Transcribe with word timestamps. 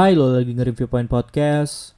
Hai, 0.00 0.16
lo 0.16 0.32
lagi 0.32 0.56
nge-review 0.56 0.88
Point 0.88 1.12
Podcast. 1.12 1.92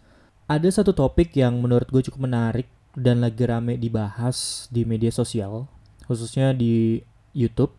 Ada 0.51 0.83
satu 0.83 0.91
topik 0.91 1.39
yang 1.39 1.55
menurut 1.63 1.87
gue 1.87 2.03
cukup 2.03 2.27
menarik 2.27 2.67
dan 2.99 3.23
lagi 3.23 3.47
rame 3.47 3.79
dibahas 3.79 4.67
di 4.75 4.83
media 4.83 5.15
sosial, 5.15 5.71
khususnya 6.11 6.51
di 6.51 6.99
YouTube. 7.31 7.71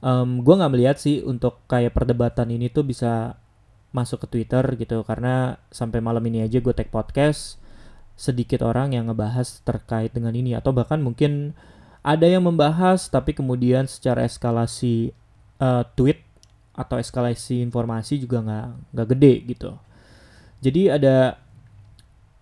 Um, 0.00 0.40
gue 0.40 0.54
nggak 0.56 0.72
melihat 0.72 0.96
sih 0.96 1.20
untuk 1.20 1.60
kayak 1.68 1.92
perdebatan 1.92 2.56
ini 2.56 2.72
tuh 2.72 2.88
bisa 2.88 3.36
masuk 3.92 4.24
ke 4.24 4.32
Twitter 4.32 4.64
gitu, 4.80 5.04
karena 5.04 5.60
sampai 5.68 6.00
malam 6.00 6.24
ini 6.24 6.40
aja 6.40 6.64
gue 6.64 6.72
tag 6.72 6.88
podcast, 6.88 7.60
sedikit 8.16 8.64
orang 8.64 8.96
yang 8.96 9.12
ngebahas 9.12 9.60
terkait 9.60 10.16
dengan 10.16 10.32
ini, 10.32 10.56
atau 10.56 10.72
bahkan 10.72 11.04
mungkin 11.04 11.52
ada 12.00 12.24
yang 12.24 12.48
membahas 12.48 13.12
tapi 13.12 13.36
kemudian 13.36 13.84
secara 13.92 14.24
eskalasi 14.24 15.12
uh, 15.60 15.84
tweet 15.92 16.23
atau 16.74 16.98
eskalasi 16.98 17.62
informasi 17.62 18.18
juga 18.18 18.42
nggak 18.42 18.68
nggak 18.94 19.08
gede 19.14 19.34
gitu. 19.54 19.70
Jadi 20.58 20.90
ada 20.90 21.38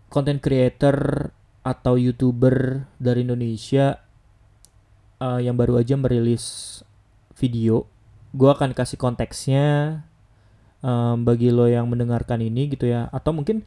content 0.09 0.41
creator 0.41 1.29
atau 1.63 1.95
youtuber 1.95 2.89
dari 2.99 3.23
Indonesia 3.23 4.01
uh, 5.23 5.39
yang 5.39 5.55
baru 5.55 5.81
aja 5.81 5.95
merilis 5.95 6.81
video. 7.39 7.87
Gue 8.33 8.49
akan 8.49 8.73
kasih 8.73 8.97
konteksnya 8.97 10.01
um, 10.81 11.23
bagi 11.23 11.53
lo 11.53 11.69
yang 11.69 11.87
mendengarkan 11.87 12.41
ini 12.41 12.73
gitu 12.73 12.91
ya. 12.91 13.13
Atau 13.13 13.37
mungkin 13.37 13.63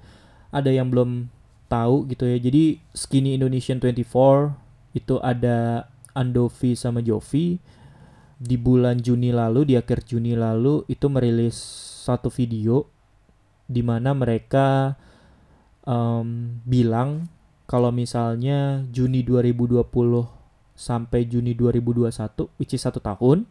ada 0.49 0.69
yang 0.73 0.91
belum 0.91 1.29
tahu 1.69 2.09
gitu 2.11 2.27
ya. 2.27 2.37
Jadi 2.41 2.81
Skinny 2.91 3.37
Indonesian 3.37 3.79
24 3.79 4.97
itu 4.97 5.15
ada 5.19 5.89
Andovi 6.15 6.73
sama 6.79 7.03
Jovi 7.03 7.59
di 8.35 8.59
bulan 8.59 8.99
Juni 8.99 9.31
lalu, 9.31 9.71
di 9.71 9.75
akhir 9.79 10.03
Juni 10.03 10.35
lalu 10.35 10.83
itu 10.91 11.07
merilis 11.07 11.55
satu 12.05 12.27
video 12.29 12.85
di 13.65 13.81
mana 13.81 14.13
mereka 14.13 14.93
um, 15.87 16.59
bilang 16.67 17.25
kalau 17.65 17.89
misalnya 17.89 18.85
Juni 18.93 19.25
2020 19.25 19.81
sampai 20.75 21.25
Juni 21.25 21.57
2021, 21.57 22.61
which 22.61 22.75
is 22.75 22.83
satu 22.83 23.01
tahun, 23.01 23.49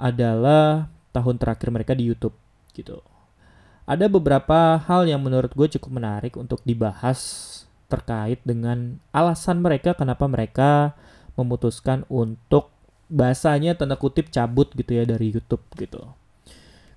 adalah 0.00 0.90
tahun 1.14 1.36
terakhir 1.38 1.68
mereka 1.70 1.92
di 1.94 2.10
YouTube 2.10 2.34
gitu. 2.74 3.00
Ada 3.86 4.10
beberapa 4.10 4.82
hal 4.82 5.06
yang 5.06 5.22
menurut 5.22 5.54
gue 5.54 5.78
cukup 5.78 6.02
menarik 6.02 6.34
untuk 6.34 6.58
dibahas 6.66 7.62
terkait 7.86 8.42
dengan 8.42 8.98
alasan 9.14 9.62
mereka 9.62 9.94
kenapa 9.94 10.26
mereka 10.26 10.98
memutuskan 11.38 12.02
untuk 12.10 12.74
bahasanya 13.06 13.78
tanda 13.78 13.94
kutip 13.94 14.30
cabut 14.34 14.70
gitu 14.74 14.92
ya 14.98 15.04
dari 15.06 15.30
YouTube 15.30 15.62
gitu. 15.78 16.02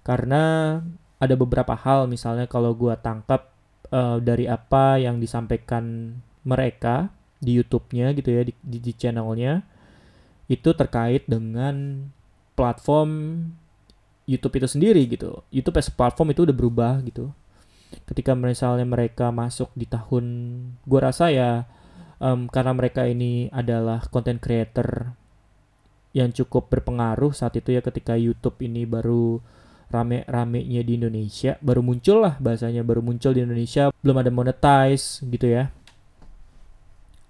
Karena 0.02 0.78
ada 1.20 1.36
beberapa 1.36 1.76
hal 1.76 2.10
misalnya 2.10 2.50
kalau 2.50 2.74
gua 2.74 2.98
tangkap 2.98 3.52
uh, 3.94 4.18
dari 4.18 4.50
apa 4.50 4.98
yang 4.98 5.22
disampaikan 5.22 6.16
mereka 6.48 7.12
di 7.40 7.56
YouTube-nya 7.60 8.12
gitu 8.16 8.30
ya 8.36 8.42
di, 8.48 8.54
di, 8.60 8.78
di 8.84 8.94
channelnya 8.96 9.64
itu 10.50 10.74
terkait 10.76 11.24
dengan 11.30 12.08
platform 12.58 13.44
YouTube 14.26 14.62
itu 14.62 14.68
sendiri 14.70 15.06
gitu. 15.06 15.46
YouTube 15.54 15.78
as 15.78 15.90
platform 15.90 16.34
itu 16.34 16.46
udah 16.46 16.56
berubah 16.56 16.94
gitu. 17.06 17.30
Ketika 18.06 18.38
misalnya 18.38 18.86
mereka 18.86 19.34
masuk 19.34 19.74
di 19.74 19.90
tahun, 19.90 20.26
gua 20.86 21.10
rasa 21.10 21.34
ya 21.34 21.66
um, 22.22 22.46
karena 22.46 22.72
mereka 22.78 23.10
ini 23.10 23.50
adalah 23.50 24.06
content 24.14 24.38
creator 24.38 25.18
yang 26.16 26.34
cukup 26.34 26.74
berpengaruh 26.74 27.34
saat 27.38 27.54
itu 27.58 27.78
ya 27.78 27.82
ketika 27.86 28.18
YouTube 28.18 28.58
ini 28.66 28.86
baru 28.90 29.38
rame-ramenya 29.90 30.82
di 30.86 30.98
Indonesia. 30.98 31.58
Baru 31.62 31.82
muncul 31.86 32.26
lah 32.26 32.38
bahasanya 32.38 32.82
baru 32.86 33.02
muncul 33.02 33.34
di 33.34 33.42
Indonesia 33.46 33.94
belum 34.02 34.18
ada 34.22 34.32
monetize 34.34 35.22
gitu 35.26 35.48
ya. 35.50 35.70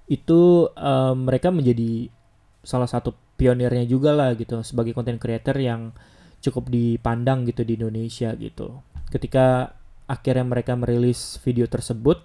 Itu 0.07 0.71
um, 0.75 1.27
mereka 1.27 1.51
menjadi 1.51 2.07
salah 2.63 2.87
satu 2.87 3.15
pionirnya 3.39 3.87
juga 3.87 4.11
lah 4.11 4.35
gitu 4.35 4.59
sebagai 4.67 4.91
content 4.91 5.19
creator 5.19 5.55
yang 5.55 5.95
cukup 6.43 6.67
dipandang 6.71 7.47
gitu 7.47 7.63
di 7.63 7.79
Indonesia 7.79 8.35
gitu. 8.35 8.79
Ketika 9.11 9.75
akhirnya 10.07 10.45
mereka 10.47 10.75
merilis 10.75 11.39
video 11.43 11.67
tersebut 11.67 12.19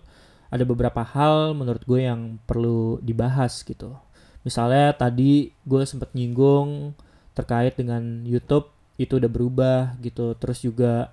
ada 0.50 0.62
beberapa 0.62 1.02
hal 1.02 1.52
menurut 1.52 1.82
gue 1.82 2.06
yang 2.06 2.38
perlu 2.46 3.02
dibahas 3.02 3.66
gitu 3.66 3.98
Misalnya 4.44 4.92
tadi 4.94 5.50
gue 5.64 5.82
sempat 5.88 6.12
nyinggung 6.12 6.92
terkait 7.34 7.74
dengan 7.74 8.22
YouTube 8.22 8.70
itu 9.00 9.18
udah 9.18 9.30
berubah 9.32 9.80
gitu. 10.04 10.36
Terus 10.38 10.62
juga 10.62 11.10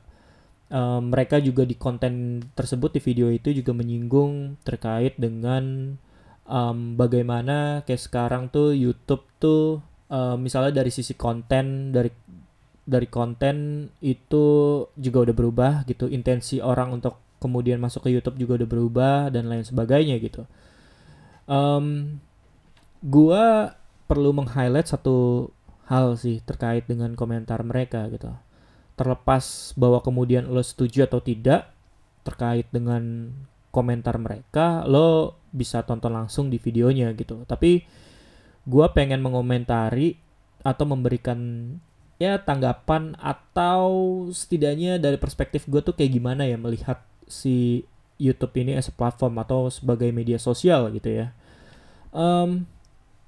um, 0.71 1.11
mereka 1.11 1.37
juga 1.43 1.67
di 1.67 1.75
konten 1.75 2.43
tersebut 2.55 2.95
di 2.97 3.01
video 3.03 3.27
itu 3.29 3.51
juga 3.51 3.75
menyinggung 3.75 4.61
terkait 4.63 5.19
dengan 5.19 5.95
um, 6.47 6.95
bagaimana 6.95 7.83
kayak 7.83 8.01
sekarang 8.01 8.47
tuh 8.49 8.73
YouTube 8.73 9.27
tuh 9.37 9.83
um, 10.07 10.37
misalnya 10.39 10.83
dari 10.83 10.89
sisi 10.89 11.13
konten 11.13 11.91
dari 11.95 12.09
dari 12.81 13.07
konten 13.07 13.87
itu 14.01 14.45
juga 14.97 15.17
udah 15.29 15.35
berubah 15.35 15.73
gitu 15.85 16.09
intensi 16.09 16.59
orang 16.59 16.97
untuk 16.97 17.19
kemudian 17.37 17.77
masuk 17.77 18.09
ke 18.09 18.09
YouTube 18.13 18.37
juga 18.41 18.63
udah 18.63 18.69
berubah 18.69 19.15
dan 19.29 19.47
lain 19.47 19.63
sebagainya 19.63 20.17
gitu 20.17 20.43
um, 21.45 22.17
gua 23.01 23.75
perlu 24.05 24.31
meng-highlight 24.31 24.89
satu 24.89 25.49
hal 25.89 26.15
sih 26.15 26.39
terkait 26.45 26.87
dengan 26.87 27.13
komentar 27.17 27.59
mereka 27.65 28.07
gitu. 28.13 28.31
Terlepas 28.95 29.75
bahwa 29.75 29.99
kemudian 29.99 30.47
lo 30.47 30.61
setuju 30.61 31.09
atau 31.09 31.19
tidak 31.19 31.73
terkait 32.21 32.69
dengan 32.69 33.33
komentar 33.73 34.15
mereka, 34.21 34.85
lo 34.85 35.41
bisa 35.51 35.81
tonton 35.83 36.13
langsung 36.13 36.47
di 36.47 36.61
videonya 36.61 37.11
gitu. 37.17 37.43
Tapi 37.49 37.83
gua 38.63 38.93
pengen 38.93 39.25
mengomentari 39.25 40.15
atau 40.61 40.85
memberikan 40.85 41.39
ya 42.21 42.37
tanggapan 42.37 43.17
atau 43.17 43.89
setidaknya 44.29 45.01
dari 45.01 45.17
perspektif 45.17 45.65
gue 45.65 45.81
tuh 45.81 45.97
kayak 45.97 46.21
gimana 46.21 46.45
ya 46.45 46.53
melihat 46.53 47.01
si 47.25 47.81
YouTube 48.21 48.53
ini 48.61 48.77
as 48.77 48.85
a 48.85 48.93
platform 48.93 49.41
atau 49.41 49.65
sebagai 49.73 50.13
media 50.13 50.37
sosial 50.37 50.93
gitu 50.93 51.09
ya. 51.09 51.33
Um, 52.13 52.69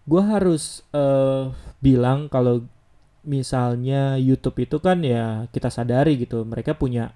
gue 0.03 0.23
harus 0.23 0.83
uh, 0.91 1.51
bilang 1.79 2.27
kalau 2.27 2.67
misalnya 3.23 4.19
YouTube 4.19 4.67
itu 4.67 4.77
kan 4.83 4.99
ya 4.99 5.47
kita 5.55 5.71
sadari 5.71 6.19
gitu 6.19 6.43
mereka 6.43 6.75
punya 6.75 7.15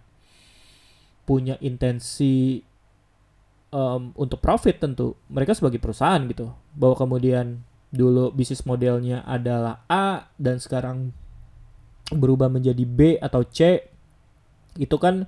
punya 1.28 1.59
intensi 1.59 2.64
um, 3.75 4.16
untuk 4.16 4.40
profit 4.40 4.80
tentu. 4.80 5.20
Mereka 5.28 5.52
sebagai 5.59 5.84
perusahaan 5.84 6.24
gitu. 6.24 6.56
Bahwa 6.72 6.96
kemudian 6.96 7.68
dulu 7.92 8.31
bisnis 8.31 8.64
modelnya 8.64 9.28
adalah 9.28 9.84
A 9.92 10.31
dan 10.40 10.59
sekarang 10.64 11.12
berubah 12.08 12.48
menjadi 12.48 12.84
B 12.88 13.19
atau 13.19 13.44
C 13.44 13.84
itu 14.80 14.96
kan 14.96 15.28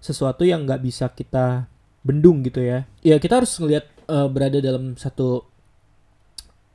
sesuatu 0.00 0.44
yang 0.44 0.64
nggak 0.64 0.80
bisa 0.80 1.12
kita 1.12 1.68
bendung 2.00 2.40
gitu 2.40 2.64
ya. 2.64 2.88
Ya 3.04 3.20
kita 3.20 3.44
harus 3.44 3.52
ngelihat 3.60 3.84
uh, 4.08 4.28
berada 4.32 4.60
dalam 4.64 4.96
satu 4.96 5.44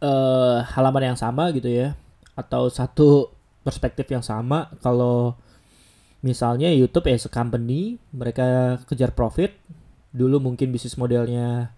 uh, 0.02 0.66
halaman 0.76 1.14
yang 1.14 1.20
sama 1.20 1.52
gitu 1.56 1.70
ya. 1.70 1.96
Atau 2.36 2.72
satu 2.72 3.32
perspektif 3.64 4.08
yang 4.10 4.24
sama. 4.24 4.72
Kalau 4.80 5.36
misalnya 6.20 6.68
YouTube 6.72 7.08
as 7.08 7.28
a 7.28 7.32
company 7.32 8.00
mereka 8.12 8.80
kejar 8.88 9.16
profit. 9.16 9.56
Dulu 10.10 10.42
mungkin 10.42 10.74
bisnis 10.74 10.98
modelnya 10.98 11.70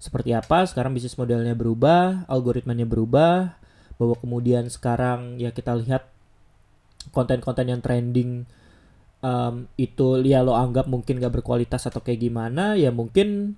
seperti 0.00 0.32
apa 0.32 0.64
sekarang 0.64 0.96
bisnis 0.96 1.18
modelnya 1.18 1.52
berubah 1.52 2.24
algoritmanya 2.30 2.86
berubah. 2.86 3.56
Bahwa 4.00 4.16
kemudian 4.16 4.68
sekarang 4.72 5.36
ya 5.36 5.52
kita 5.52 5.76
lihat 5.76 6.08
konten-konten 7.12 7.68
yang 7.68 7.80
trending 7.80 8.44
um, 9.24 9.68
itu 9.76 10.20
ya 10.24 10.44
lo 10.44 10.56
anggap 10.56 10.88
mungkin 10.88 11.20
gak 11.20 11.40
berkualitas 11.40 11.88
atau 11.88 12.00
kayak 12.00 12.20
gimana 12.20 12.76
ya 12.76 12.92
mungkin 12.92 13.56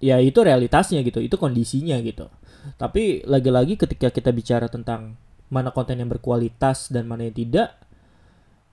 ya 0.00 0.16
itu 0.20 0.40
realitasnya 0.40 1.04
gitu 1.04 1.20
itu 1.20 1.36
kondisinya 1.36 2.00
gitu 2.00 2.28
tapi 2.76 3.24
lagi-lagi 3.26 3.76
ketika 3.76 4.08
kita 4.12 4.30
bicara 4.30 4.66
tentang 4.66 5.16
mana 5.50 5.74
konten 5.74 5.98
yang 5.98 6.08
berkualitas 6.08 6.88
dan 6.88 7.10
mana 7.10 7.26
yang 7.26 7.36
tidak, 7.36 7.74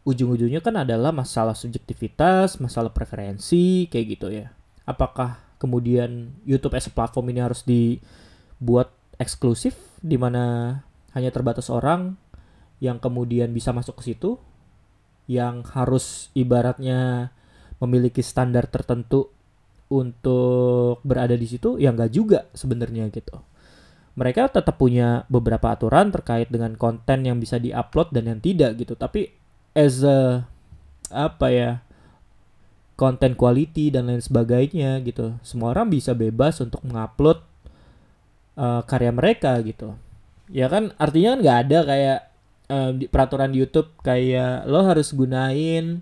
ujung-ujungnya 0.08 0.64
kan 0.64 0.78
adalah 0.80 1.12
masalah 1.12 1.58
subjektivitas, 1.58 2.62
masalah 2.64 2.94
preferensi, 2.94 3.90
kayak 3.92 4.06
gitu 4.08 4.28
ya. 4.32 4.54
Apakah 4.88 5.42
kemudian 5.58 6.32
YouTube 6.46 6.78
as 6.78 6.88
a 6.88 6.94
platform 6.94 7.34
ini 7.34 7.42
harus 7.42 7.66
dibuat 7.66 8.94
eksklusif 9.18 9.76
di 10.00 10.16
mana 10.16 10.78
hanya 11.18 11.34
terbatas 11.34 11.74
orang 11.74 12.16
yang 12.78 13.02
kemudian 13.02 13.50
bisa 13.50 13.74
masuk 13.74 14.00
ke 14.00 14.14
situ 14.14 14.38
yang 15.26 15.66
harus 15.74 16.30
ibaratnya 16.38 17.34
memiliki 17.82 18.22
standar 18.22 18.70
tertentu 18.70 19.34
untuk 19.90 21.02
berada 21.02 21.34
di 21.34 21.48
situ 21.50 21.82
ya 21.82 21.92
enggak 21.92 22.12
juga 22.14 22.40
sebenarnya 22.54 23.10
gitu 23.10 23.42
mereka 24.18 24.50
tetap 24.50 24.82
punya 24.82 25.30
beberapa 25.30 25.70
aturan 25.70 26.10
terkait 26.10 26.50
dengan 26.50 26.74
konten 26.74 27.22
yang 27.22 27.38
bisa 27.38 27.62
diupload 27.62 28.10
dan 28.10 28.26
yang 28.26 28.40
tidak 28.42 28.74
gitu. 28.82 28.98
Tapi 28.98 29.30
as 29.78 30.02
a 30.02 30.50
apa 31.14 31.48
ya 31.54 31.72
konten 32.98 33.38
quality 33.38 33.94
dan 33.94 34.10
lain 34.10 34.20
sebagainya 34.20 35.06
gitu. 35.06 35.38
Semua 35.46 35.78
orang 35.78 35.94
bisa 35.94 36.18
bebas 36.18 36.58
untuk 36.66 36.82
mengupload 36.82 37.46
uh, 38.58 38.82
karya 38.90 39.14
mereka 39.14 39.54
gitu. 39.62 39.94
Ya 40.50 40.66
kan 40.66 40.98
artinya 40.98 41.38
kan 41.38 41.40
nggak 41.46 41.60
ada 41.70 41.80
kayak 41.86 42.20
um, 42.74 42.92
di 42.98 43.06
peraturan 43.06 43.54
di 43.54 43.62
YouTube 43.62 43.94
kayak 44.02 44.66
lo 44.66 44.82
harus 44.82 45.14
gunain 45.14 46.02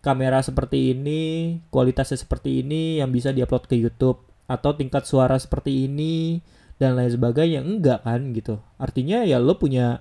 kamera 0.00 0.40
seperti 0.40 0.96
ini, 0.96 1.60
kualitasnya 1.68 2.16
seperti 2.16 2.64
ini 2.64 3.04
yang 3.04 3.12
bisa 3.12 3.36
diupload 3.36 3.68
ke 3.68 3.76
YouTube 3.76 4.24
atau 4.48 4.72
tingkat 4.72 5.04
suara 5.04 5.36
seperti 5.36 5.84
ini 5.84 6.40
dan 6.80 6.96
lain 6.96 7.12
sebagainya 7.12 7.60
enggak 7.60 8.00
kan 8.08 8.32
gitu. 8.32 8.56
Artinya 8.80 9.20
ya 9.28 9.36
lo 9.36 9.60
punya 9.60 10.00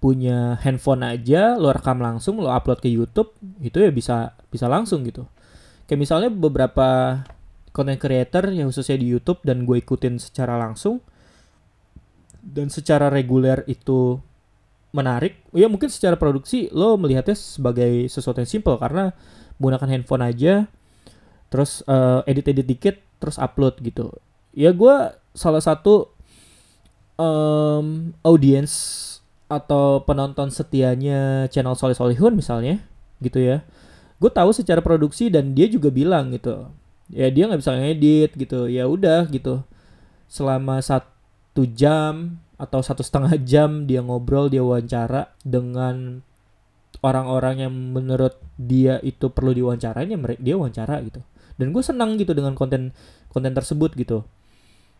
punya 0.00 0.58
handphone 0.64 1.06
aja, 1.06 1.54
lo 1.60 1.70
rekam 1.70 2.02
langsung, 2.02 2.40
lo 2.42 2.50
upload 2.50 2.82
ke 2.82 2.90
YouTube, 2.90 3.36
itu 3.62 3.78
ya 3.78 3.92
bisa 3.92 4.34
bisa 4.50 4.66
langsung 4.66 5.04
gitu. 5.06 5.28
Kayak 5.86 6.00
misalnya 6.00 6.30
beberapa 6.32 7.20
content 7.70 8.00
creator 8.00 8.50
yang 8.50 8.72
khususnya 8.72 8.96
di 8.98 9.06
YouTube 9.12 9.44
dan 9.44 9.68
gue 9.68 9.78
ikutin 9.78 10.16
secara 10.16 10.56
langsung 10.60 11.04
dan 12.42 12.68
secara 12.68 13.08
reguler 13.08 13.62
itu 13.70 14.18
menarik 14.92 15.40
ya 15.56 15.72
mungkin 15.72 15.88
secara 15.88 16.20
produksi 16.20 16.68
lo 16.68 17.00
melihatnya 17.00 17.32
sebagai 17.32 18.12
sesuatu 18.12 18.44
yang 18.44 18.50
simple 18.50 18.76
karena 18.76 19.16
menggunakan 19.56 19.88
handphone 19.88 20.24
aja 20.26 20.68
terus 21.48 21.80
uh, 21.88 22.20
eh, 22.28 22.36
edit 22.36 22.52
edit 22.52 22.66
dikit 22.68 22.96
terus 23.16 23.40
upload 23.40 23.80
gitu 23.80 24.12
ya 24.52 24.68
gue 24.76 24.96
salah 25.32 25.60
satu 25.64 26.12
um, 27.16 28.12
audiens 28.24 29.00
atau 29.48 30.00
penonton 30.08 30.48
setianya 30.48 31.48
channel 31.52 31.76
Soleh 31.76 31.96
Solihun 31.96 32.32
misalnya 32.36 32.80
gitu 33.20 33.40
ya. 33.40 33.60
Gue 34.16 34.30
tahu 34.32 34.54
secara 34.54 34.80
produksi 34.80 35.28
dan 35.28 35.52
dia 35.52 35.68
juga 35.68 35.92
bilang 35.92 36.32
gitu. 36.32 36.70
Ya 37.12 37.28
dia 37.28 37.50
nggak 37.50 37.60
bisa 37.60 37.76
ngedit 37.76 38.30
gitu. 38.38 38.70
Ya 38.70 38.88
udah 38.88 39.28
gitu. 39.28 39.60
Selama 40.30 40.80
satu 40.80 41.68
jam 41.68 42.40
atau 42.56 42.80
satu 42.80 43.02
setengah 43.02 43.36
jam 43.42 43.84
dia 43.84 44.00
ngobrol 44.00 44.48
dia 44.48 44.62
wawancara 44.62 45.34
dengan 45.42 46.22
orang-orang 47.02 47.66
yang 47.66 47.74
menurut 47.74 48.38
dia 48.54 49.02
itu 49.02 49.26
perlu 49.28 49.50
diwawancarain 49.52 50.08
ya 50.08 50.18
dia 50.40 50.54
wawancara 50.56 51.02
gitu. 51.04 51.20
Dan 51.60 51.76
gue 51.76 51.82
senang 51.84 52.16
gitu 52.16 52.32
dengan 52.32 52.56
konten 52.56 52.96
konten 53.28 53.52
tersebut 53.52 53.92
gitu 53.98 54.24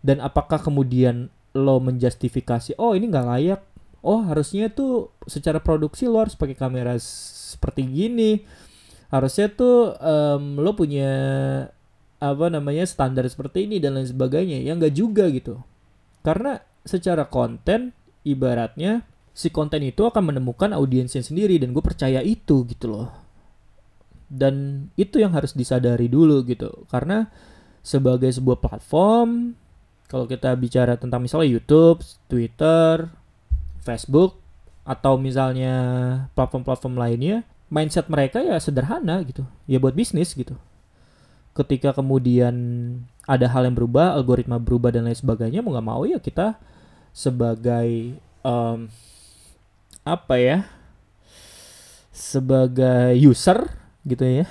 dan 0.02 0.18
apakah 0.18 0.58
kemudian 0.58 1.30
lo 1.54 1.78
menjustifikasi 1.78 2.76
oh 2.76 2.92
ini 2.98 3.08
nggak 3.08 3.28
layak. 3.28 3.60
Oh 4.02 4.18
harusnya 4.26 4.66
tuh 4.66 5.14
secara 5.30 5.62
produksi 5.62 6.10
lo 6.10 6.18
harus 6.18 6.34
pakai 6.34 6.58
kamera 6.58 6.98
seperti 6.98 7.86
gini. 7.86 8.42
Harusnya 9.14 9.46
tuh 9.46 9.94
um, 9.94 10.58
lo 10.58 10.74
punya 10.74 11.12
apa 12.18 12.46
namanya 12.50 12.82
standar 12.86 13.26
seperti 13.30 13.70
ini 13.70 13.78
dan 13.78 13.94
lain 13.94 14.10
sebagainya. 14.10 14.58
Ya 14.58 14.74
nggak 14.74 14.94
juga 14.94 15.30
gitu. 15.30 15.62
Karena 16.26 16.58
secara 16.82 17.30
konten 17.30 17.94
ibaratnya 18.26 19.06
si 19.30 19.54
konten 19.54 19.86
itu 19.86 20.02
akan 20.02 20.34
menemukan 20.34 20.74
audiensnya 20.74 21.22
sendiri 21.22 21.56
dan 21.62 21.70
gue 21.70 21.82
percaya 21.84 22.18
itu 22.26 22.66
gitu 22.66 22.90
loh. 22.90 23.08
Dan 24.26 24.88
itu 24.98 25.22
yang 25.22 25.30
harus 25.36 25.54
disadari 25.54 26.10
dulu 26.10 26.42
gitu. 26.42 26.88
Karena 26.90 27.30
sebagai 27.84 28.30
sebuah 28.34 28.58
platform 28.58 29.61
kalau 30.12 30.28
kita 30.28 30.52
bicara 30.60 31.00
tentang 31.00 31.24
misalnya 31.24 31.48
YouTube, 31.48 32.04
Twitter, 32.28 33.08
Facebook 33.80 34.36
atau 34.84 35.16
misalnya 35.16 35.72
platform-platform 36.36 37.00
lainnya 37.00 37.48
mindset 37.72 38.12
mereka 38.12 38.44
ya 38.44 38.60
sederhana 38.60 39.24
gitu. 39.24 39.48
Ya 39.64 39.80
buat 39.80 39.96
bisnis 39.96 40.36
gitu. 40.36 40.52
Ketika 41.56 41.96
kemudian 41.96 42.52
ada 43.24 43.48
hal 43.48 43.64
yang 43.64 43.72
berubah 43.72 44.12
algoritma 44.12 44.60
berubah 44.60 44.92
dan 44.92 45.08
lain 45.08 45.16
sebagainya 45.16 45.64
mau 45.64 45.72
nggak 45.72 45.88
mau 45.88 46.04
ya 46.04 46.20
kita 46.20 46.60
sebagai 47.16 48.20
um, 48.44 48.92
apa 50.04 50.34
ya 50.36 50.58
sebagai 52.12 53.16
user 53.16 53.64
gitu 54.04 54.44
ya 54.44 54.46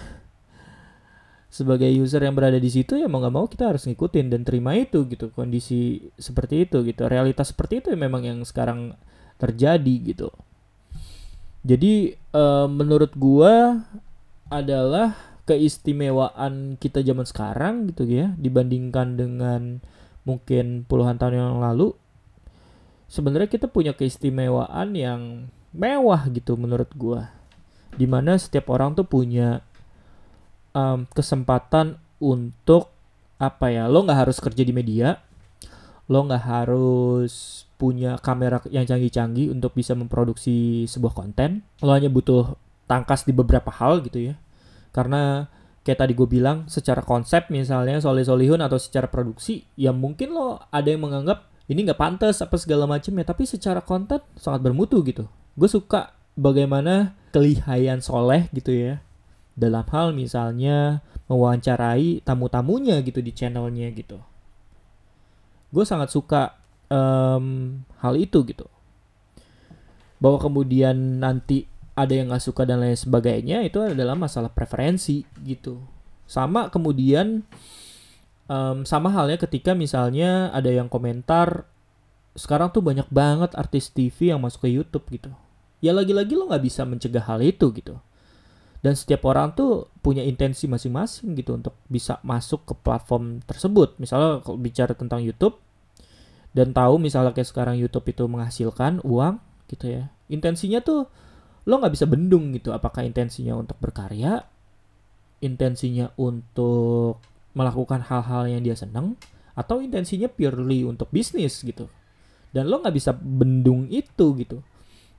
sebagai 1.51 1.91
user 1.91 2.23
yang 2.23 2.31
berada 2.31 2.55
di 2.55 2.71
situ 2.71 2.95
ya 2.95 3.11
mau 3.11 3.19
nggak 3.19 3.35
mau 3.35 3.43
kita 3.43 3.75
harus 3.75 3.83
ngikutin 3.83 4.31
dan 4.31 4.41
terima 4.47 4.71
itu 4.79 5.03
gitu. 5.03 5.27
Kondisi 5.35 5.99
seperti 6.15 6.63
itu 6.63 6.79
gitu. 6.87 7.11
Realitas 7.11 7.51
seperti 7.51 7.83
itu 7.83 7.87
ya 7.91 7.99
memang 7.99 8.23
yang 8.23 8.39
sekarang 8.47 8.95
terjadi 9.35 9.95
gitu. 10.15 10.31
Jadi 11.67 12.15
um, 12.31 12.71
menurut 12.71 13.11
gua 13.19 13.83
adalah 14.47 15.13
keistimewaan 15.43 16.79
kita 16.79 17.03
zaman 17.03 17.27
sekarang 17.27 17.91
gitu 17.91 18.07
ya. 18.07 18.31
Dibandingkan 18.39 19.19
dengan 19.19 19.83
mungkin 20.23 20.87
puluhan 20.87 21.19
tahun 21.19 21.35
yang 21.35 21.59
lalu 21.59 21.91
sebenarnya 23.11 23.51
kita 23.51 23.67
punya 23.67 23.91
keistimewaan 23.91 24.95
yang 24.95 25.51
mewah 25.75 26.31
gitu 26.31 26.55
menurut 26.55 26.87
gua. 26.95 27.35
Di 27.91 28.07
mana 28.07 28.39
setiap 28.39 28.71
orang 28.71 28.95
tuh 28.95 29.03
punya 29.03 29.67
um, 30.75 31.07
kesempatan 31.11 31.99
untuk 32.21 32.91
apa 33.41 33.73
ya 33.73 33.89
lo 33.89 34.05
nggak 34.05 34.29
harus 34.29 34.37
kerja 34.37 34.61
di 34.61 34.69
media 34.69 35.17
lo 36.11 36.27
nggak 36.27 36.43
harus 36.43 37.63
punya 37.79 38.19
kamera 38.19 38.59
yang 38.67 38.83
canggih-canggih 38.83 39.49
untuk 39.49 39.73
bisa 39.73 39.97
memproduksi 39.97 40.85
sebuah 40.85 41.17
konten. 41.17 41.65
Lo 41.81 41.95
hanya 41.95 42.13
butuh 42.13 42.53
tangkas 42.85 43.23
di 43.23 43.31
beberapa 43.33 43.71
hal 43.73 44.03
gitu 44.03 44.29
ya. 44.29 44.35
Karena 44.93 45.49
kayak 45.81 46.03
tadi 46.03 46.13
gue 46.13 46.27
bilang 46.27 46.69
secara 46.69 47.01
konsep 47.01 47.49
misalnya 47.49 47.97
soleh 47.97 48.21
solihun 48.21 48.61
atau 48.61 48.77
secara 48.77 49.09
produksi 49.09 49.65
ya 49.73 49.89
mungkin 49.89 50.35
lo 50.35 50.61
ada 50.69 50.93
yang 50.93 51.01
menganggap 51.01 51.49
ini 51.65 51.87
nggak 51.87 51.97
pantas 51.97 52.43
apa 52.43 52.59
segala 52.59 52.85
macam 52.85 53.15
ya. 53.15 53.25
Tapi 53.25 53.47
secara 53.47 53.79
konten 53.79 54.19
sangat 54.35 54.61
bermutu 54.61 54.99
gitu. 55.07 55.31
Gue 55.55 55.71
suka 55.71 56.11
bagaimana 56.35 57.15
kelihayan 57.31 58.03
soleh 58.03 58.51
gitu 58.51 58.75
ya 58.75 58.99
dalam 59.55 59.83
hal 59.91 60.15
misalnya 60.15 61.03
mewawancarai 61.27 62.23
tamu-tamunya 62.23 62.99
gitu 63.03 63.19
di 63.23 63.31
channelnya 63.31 63.91
gitu. 63.95 64.19
Gue 65.71 65.87
sangat 65.87 66.11
suka 66.11 66.59
um, 66.91 67.79
hal 68.03 68.13
itu 68.19 68.43
gitu. 68.47 68.67
Bahwa 70.19 70.37
kemudian 70.37 71.23
nanti 71.23 71.67
ada 71.95 72.11
yang 72.11 72.31
nggak 72.31 72.43
suka 72.43 72.63
dan 72.63 72.83
lain 72.83 72.95
sebagainya 72.95 73.63
itu 73.63 73.79
adalah 73.79 74.15
masalah 74.15 74.51
preferensi 74.51 75.23
gitu. 75.43 75.79
Sama 76.27 76.71
kemudian 76.71 77.43
um, 78.47 78.83
sama 78.87 79.11
halnya 79.11 79.39
ketika 79.39 79.75
misalnya 79.75 80.51
ada 80.51 80.71
yang 80.71 80.87
komentar 80.87 81.67
sekarang 82.31 82.71
tuh 82.71 82.79
banyak 82.79 83.07
banget 83.11 83.51
artis 83.59 83.91
TV 83.91 84.31
yang 84.31 84.39
masuk 84.39 84.67
ke 84.67 84.69
YouTube 84.71 85.07
gitu. 85.11 85.31
Ya 85.83 85.91
lagi-lagi 85.91 86.37
lo 86.37 86.47
nggak 86.47 86.63
bisa 86.63 86.87
mencegah 86.87 87.25
hal 87.25 87.43
itu 87.43 87.67
gitu 87.75 87.99
dan 88.81 88.97
setiap 88.97 89.29
orang 89.29 89.53
tuh 89.53 89.93
punya 90.01 90.25
intensi 90.25 90.65
masing-masing 90.65 91.37
gitu 91.37 91.53
untuk 91.53 91.77
bisa 91.85 92.17
masuk 92.25 92.65
ke 92.65 92.73
platform 92.73 93.37
tersebut. 93.45 93.93
Misalnya 94.01 94.41
kalau 94.41 94.57
bicara 94.57 94.97
tentang 94.97 95.21
YouTube 95.21 95.61
dan 96.57 96.73
tahu 96.73 96.97
misalnya 96.97 97.31
kayak 97.31 97.45
sekarang 97.45 97.77
YouTube 97.77 98.09
itu 98.09 98.25
menghasilkan 98.25 99.05
uang 99.05 99.37
gitu 99.69 99.85
ya. 99.85 100.09
Intensinya 100.33 100.81
tuh 100.81 101.05
lo 101.69 101.77
nggak 101.77 101.93
bisa 101.93 102.09
bendung 102.09 102.57
gitu. 102.57 102.73
Apakah 102.73 103.05
intensinya 103.05 103.53
untuk 103.53 103.77
berkarya? 103.77 104.49
Intensinya 105.45 106.09
untuk 106.17 107.21
melakukan 107.53 108.01
hal-hal 108.01 108.49
yang 108.49 108.65
dia 108.65 108.73
senang 108.73 109.13
atau 109.53 109.77
intensinya 109.77 110.25
purely 110.25 110.81
untuk 110.89 111.13
bisnis 111.13 111.61
gitu? 111.61 111.85
Dan 112.49 112.65
lo 112.65 112.81
nggak 112.81 112.97
bisa 112.97 113.13
bendung 113.13 113.85
itu 113.93 114.33
gitu. 114.41 114.65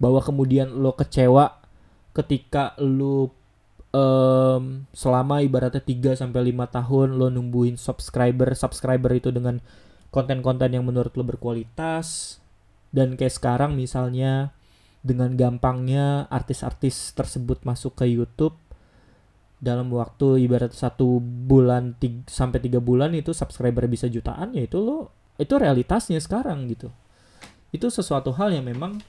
Bahwa 0.03 0.19
kemudian 0.19 0.83
lo 0.83 0.99
kecewa 0.99 1.63
ketika 2.11 2.75
lo 2.83 3.42
um, 3.93 4.85
selama 4.93 5.45
ibaratnya 5.45 5.81
3 5.81 6.19
sampai 6.19 6.53
lima 6.53 6.67
tahun 6.69 7.17
lo 7.17 7.29
nungguin 7.29 7.77
subscriber 7.79 8.53
subscriber 8.57 9.13
itu 9.15 9.31
dengan 9.31 9.61
konten-konten 10.13 10.73
yang 10.73 10.85
menurut 10.85 11.13
lo 11.15 11.25
berkualitas 11.25 12.41
dan 12.93 13.17
kayak 13.17 13.33
sekarang 13.33 13.73
misalnya 13.77 14.53
dengan 15.01 15.35
gampangnya 15.35 16.29
artis-artis 16.29 17.17
tersebut 17.17 17.65
masuk 17.67 17.97
ke 17.99 18.07
YouTube 18.07 18.55
dalam 19.63 19.95
waktu 19.95 20.43
ibarat 20.43 20.75
satu 20.75 21.23
bulan 21.23 21.95
tiga, 21.99 22.27
sampai 22.27 22.59
tiga 22.59 22.83
bulan 22.83 23.15
itu 23.15 23.31
subscriber 23.31 23.87
bisa 23.87 24.11
jutaan 24.11 24.51
ya 24.55 24.67
itu 24.67 24.83
lo 24.83 25.15
itu 25.39 25.55
realitasnya 25.55 26.19
sekarang 26.19 26.67
gitu. 26.71 26.91
Itu 27.73 27.89
sesuatu 27.89 28.35
hal 28.37 28.53
yang 28.53 28.69
memang 28.69 29.01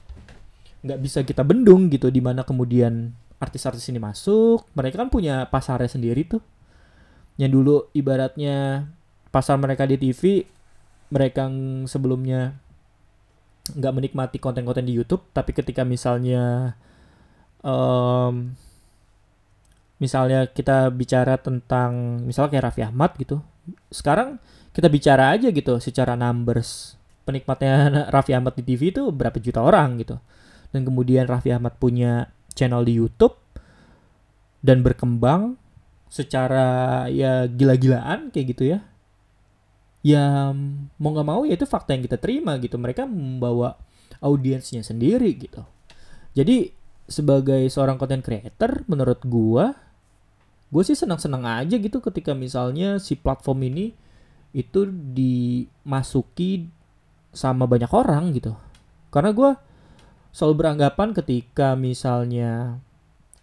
nggak 0.84 1.00
bisa 1.02 1.20
kita 1.26 1.42
bendung 1.42 1.90
gitu 1.90 2.08
di 2.08 2.22
mana 2.22 2.46
kemudian 2.46 3.12
artis-artis 3.44 3.86
ini 3.92 4.00
masuk 4.00 4.64
mereka 4.72 5.00
kan 5.00 5.08
punya 5.12 5.46
pasarnya 5.48 5.90
sendiri 5.90 6.24
tuh. 6.26 6.42
Yang 7.36 7.50
dulu 7.52 7.76
ibaratnya 7.92 8.88
pasar 9.28 9.58
mereka 9.58 9.84
di 9.84 9.98
TV 9.98 10.46
mereka 11.10 11.50
sebelumnya 11.90 12.54
nggak 13.64 13.94
menikmati 13.96 14.36
konten-konten 14.38 14.84
di 14.84 14.92
YouTube 14.92 15.24
tapi 15.32 15.56
ketika 15.56 15.82
misalnya 15.82 16.76
um, 17.64 18.52
misalnya 19.98 20.46
kita 20.52 20.92
bicara 20.92 21.40
tentang 21.40 22.20
misalnya 22.22 22.50
kayak 22.54 22.64
Raffi 22.70 22.82
Ahmad 22.84 23.16
gitu 23.16 23.40
sekarang 23.88 24.36
kita 24.76 24.92
bicara 24.92 25.32
aja 25.32 25.48
gitu 25.48 25.80
secara 25.80 26.12
numbers 26.12 27.00
penikmatnya 27.24 28.06
Raffi 28.14 28.36
Ahmad 28.36 28.54
di 28.54 28.62
TV 28.62 28.92
itu 28.92 29.08
berapa 29.10 29.36
juta 29.40 29.64
orang 29.64 29.98
gitu. 30.00 30.16
Dan 30.70 30.84
kemudian 30.84 31.24
Raffi 31.24 31.50
Ahmad 31.50 31.80
punya 31.80 32.28
channel 32.54 32.86
di 32.86 32.94
YouTube 32.96 33.36
dan 34.64 34.80
berkembang 34.80 35.60
secara 36.08 37.04
ya 37.10 37.50
gila-gilaan 37.50 38.30
kayak 38.30 38.46
gitu 38.54 38.64
ya. 38.74 38.78
Ya 40.04 40.52
mau 41.00 41.10
nggak 41.10 41.28
mau 41.28 41.42
ya 41.44 41.58
itu 41.58 41.66
fakta 41.66 41.98
yang 41.98 42.06
kita 42.06 42.16
terima 42.16 42.56
gitu. 42.62 42.78
Mereka 42.78 43.04
membawa 43.04 43.76
audiensnya 44.22 44.80
sendiri 44.80 45.34
gitu. 45.36 45.66
Jadi 46.32 46.70
sebagai 47.04 47.68
seorang 47.68 48.00
content 48.00 48.24
creator 48.24 48.86
menurut 48.88 49.20
gua 49.28 49.76
gue 50.74 50.82
sih 50.82 50.98
senang-senang 50.98 51.46
aja 51.46 51.78
gitu 51.78 52.02
ketika 52.02 52.34
misalnya 52.34 52.98
si 52.98 53.14
platform 53.14 53.70
ini 53.70 53.94
itu 54.50 54.90
dimasuki 54.90 56.66
sama 57.30 57.70
banyak 57.70 57.90
orang 57.94 58.34
gitu. 58.34 58.58
Karena 59.14 59.30
gue 59.30 59.50
selalu 60.34 60.66
beranggapan 60.66 61.14
ketika 61.14 61.78
misalnya 61.78 62.82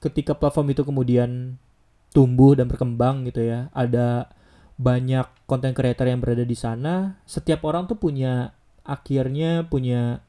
ketika 0.04 0.36
platform 0.36 0.76
itu 0.76 0.84
kemudian 0.84 1.56
tumbuh 2.12 2.60
dan 2.60 2.68
berkembang 2.68 3.24
gitu 3.32 3.48
ya 3.48 3.72
ada 3.72 4.28
banyak 4.76 5.24
konten 5.48 5.72
creator 5.72 6.12
yang 6.12 6.20
berada 6.20 6.44
di 6.44 6.58
sana 6.58 7.16
setiap 7.24 7.64
orang 7.64 7.88
tuh 7.88 7.96
punya 7.96 8.52
akhirnya 8.84 9.64
punya 9.64 10.20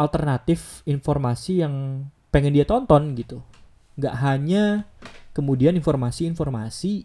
alternatif 0.00 0.80
informasi 0.88 1.60
yang 1.60 2.06
pengen 2.32 2.56
dia 2.56 2.64
tonton 2.64 3.12
gitu. 3.12 3.44
Nggak 4.00 4.16
hanya 4.24 4.64
kemudian 5.36 5.76
informasi-informasi 5.76 7.04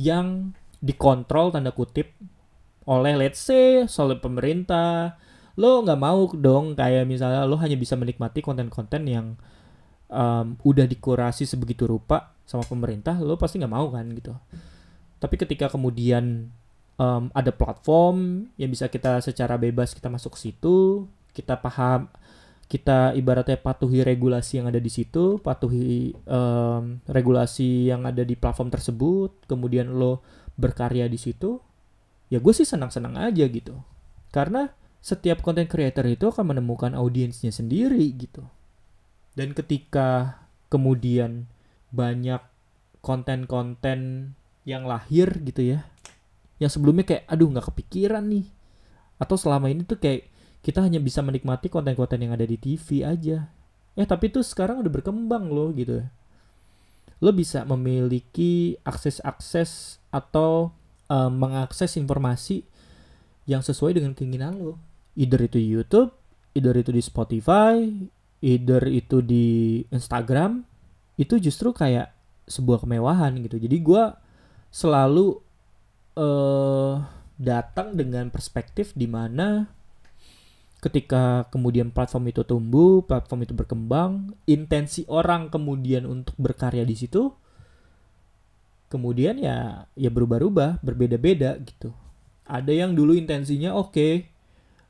yang 0.00 0.50
dikontrol 0.82 1.54
tanda 1.54 1.70
kutip 1.70 2.10
oleh 2.84 3.14
let's 3.14 3.40
say 3.40 3.86
oleh 3.86 4.18
pemerintah 4.18 5.16
lo 5.54 5.82
nggak 5.86 6.00
mau 6.00 6.26
dong 6.34 6.74
kayak 6.74 7.06
misalnya 7.06 7.46
lo 7.46 7.54
hanya 7.60 7.78
bisa 7.78 7.94
menikmati 7.94 8.42
konten-konten 8.42 9.02
yang 9.06 9.26
um, 10.10 10.58
udah 10.66 10.86
dikurasi 10.86 11.46
sebegitu 11.46 11.86
rupa 11.86 12.34
sama 12.44 12.66
pemerintah 12.66 13.14
lo 13.22 13.38
pasti 13.38 13.62
nggak 13.62 13.74
mau 13.74 13.86
kan 13.94 14.06
gitu 14.10 14.34
tapi 15.22 15.38
ketika 15.38 15.70
kemudian 15.70 16.50
um, 16.98 17.30
ada 17.30 17.54
platform 17.54 18.50
yang 18.58 18.70
bisa 18.70 18.90
kita 18.90 19.22
secara 19.22 19.54
bebas 19.54 19.94
kita 19.94 20.10
masuk 20.10 20.34
ke 20.34 20.50
situ 20.50 21.06
kita 21.30 21.54
paham 21.58 22.10
kita 22.64 23.12
ibaratnya 23.12 23.60
patuhi 23.60 24.00
regulasi 24.00 24.60
yang 24.60 24.72
ada 24.72 24.80
di 24.80 24.88
situ, 24.88 25.38
patuhi 25.38 26.16
um, 26.24 26.98
regulasi 27.04 27.92
yang 27.92 28.08
ada 28.08 28.24
di 28.24 28.34
platform 28.34 28.72
tersebut, 28.72 29.44
kemudian 29.44 29.92
lo 29.92 30.24
berkarya 30.56 31.04
di 31.06 31.20
situ, 31.20 31.60
ya 32.32 32.40
gue 32.40 32.52
sih 32.56 32.64
senang-senang 32.64 33.20
aja 33.20 33.44
gitu. 33.46 33.76
Karena 34.32 34.72
setiap 35.04 35.44
content 35.44 35.68
creator 35.68 36.08
itu 36.08 36.32
akan 36.32 36.56
menemukan 36.56 36.96
audiensnya 36.96 37.52
sendiri 37.52 38.08
gitu. 38.16 38.40
Dan 39.36 39.52
ketika 39.52 40.40
kemudian 40.72 41.44
banyak 41.92 42.40
konten-konten 43.04 44.32
yang 44.64 44.88
lahir 44.88 45.28
gitu 45.44 45.76
ya, 45.76 45.84
yang 46.56 46.72
sebelumnya 46.72 47.04
kayak 47.04 47.28
aduh 47.28 47.52
nggak 47.52 47.68
kepikiran 47.68 48.24
nih, 48.24 48.48
atau 49.20 49.36
selama 49.36 49.68
ini 49.68 49.84
tuh 49.84 50.00
kayak 50.00 50.32
kita 50.64 50.80
hanya 50.80 50.96
bisa 51.04 51.20
menikmati 51.20 51.68
konten-konten 51.68 52.24
yang 52.24 52.32
ada 52.32 52.48
di 52.48 52.56
TV 52.56 53.04
aja. 53.04 53.52
Ya 53.94 54.04
tapi 54.08 54.32
itu 54.32 54.40
sekarang 54.40 54.80
udah 54.80 54.88
berkembang 54.88 55.52
loh 55.52 55.68
gitu. 55.76 56.00
Lo 57.20 57.30
bisa 57.36 57.68
memiliki 57.68 58.80
akses-akses 58.88 60.00
atau 60.08 60.72
um, 61.12 61.30
mengakses 61.36 62.00
informasi 62.00 62.64
yang 63.44 63.60
sesuai 63.60 64.00
dengan 64.00 64.16
keinginan 64.16 64.56
lo. 64.56 64.80
Either 65.14 65.40
itu 65.46 65.56
di 65.62 65.68
YouTube, 65.70 66.10
either 66.54 66.74
itu 66.74 66.90
di 66.90 67.02
Spotify, 67.02 67.78
either 68.42 68.82
itu 68.90 69.22
di 69.22 69.80
Instagram, 69.90 70.66
itu 71.14 71.38
justru 71.38 71.70
kayak 71.70 72.10
sebuah 72.50 72.82
kemewahan 72.82 73.38
gitu. 73.40 73.56
Jadi 73.62 73.76
gue 73.78 74.04
selalu 74.74 75.38
uh, 76.18 76.98
datang 77.38 77.94
dengan 77.94 78.28
perspektif 78.30 78.90
di 78.98 79.06
mana 79.06 79.70
ketika 80.82 81.48
kemudian 81.48 81.88
platform 81.94 82.28
itu 82.28 82.44
tumbuh, 82.44 83.00
platform 83.06 83.46
itu 83.46 83.54
berkembang, 83.56 84.36
intensi 84.44 85.08
orang 85.08 85.48
kemudian 85.48 86.04
untuk 86.04 86.36
berkarya 86.36 86.84
di 86.84 86.92
situ 86.98 87.32
kemudian 88.94 89.42
ya 89.42 89.90
ya 89.98 90.10
berubah-ubah, 90.14 90.78
berbeda-beda 90.78 91.58
gitu. 91.58 91.90
Ada 92.46 92.70
yang 92.70 92.94
dulu 92.94 93.18
intensinya 93.18 93.74
oke, 93.74 93.90
okay, 93.90 94.12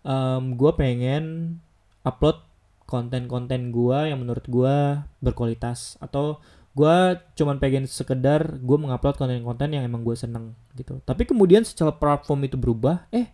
um, 0.05 0.55
gue 0.55 0.73
pengen 0.77 1.57
upload 2.05 2.39
konten-konten 2.85 3.73
gue 3.73 3.99
yang 4.13 4.21
menurut 4.21 4.45
gue 4.47 4.77
berkualitas. 5.25 5.97
Atau 5.99 6.39
gue 6.77 6.97
cuman 7.35 7.57
pengen 7.59 7.89
sekedar 7.89 8.61
gue 8.61 8.77
mengupload 8.79 9.17
konten-konten 9.17 9.73
yang 9.73 9.83
emang 9.83 10.05
gue 10.05 10.15
seneng 10.15 10.53
gitu. 10.77 11.01
Tapi 11.03 11.25
kemudian 11.27 11.65
secara 11.65 11.91
platform 11.91 12.47
itu 12.47 12.61
berubah, 12.61 13.09
eh 13.11 13.33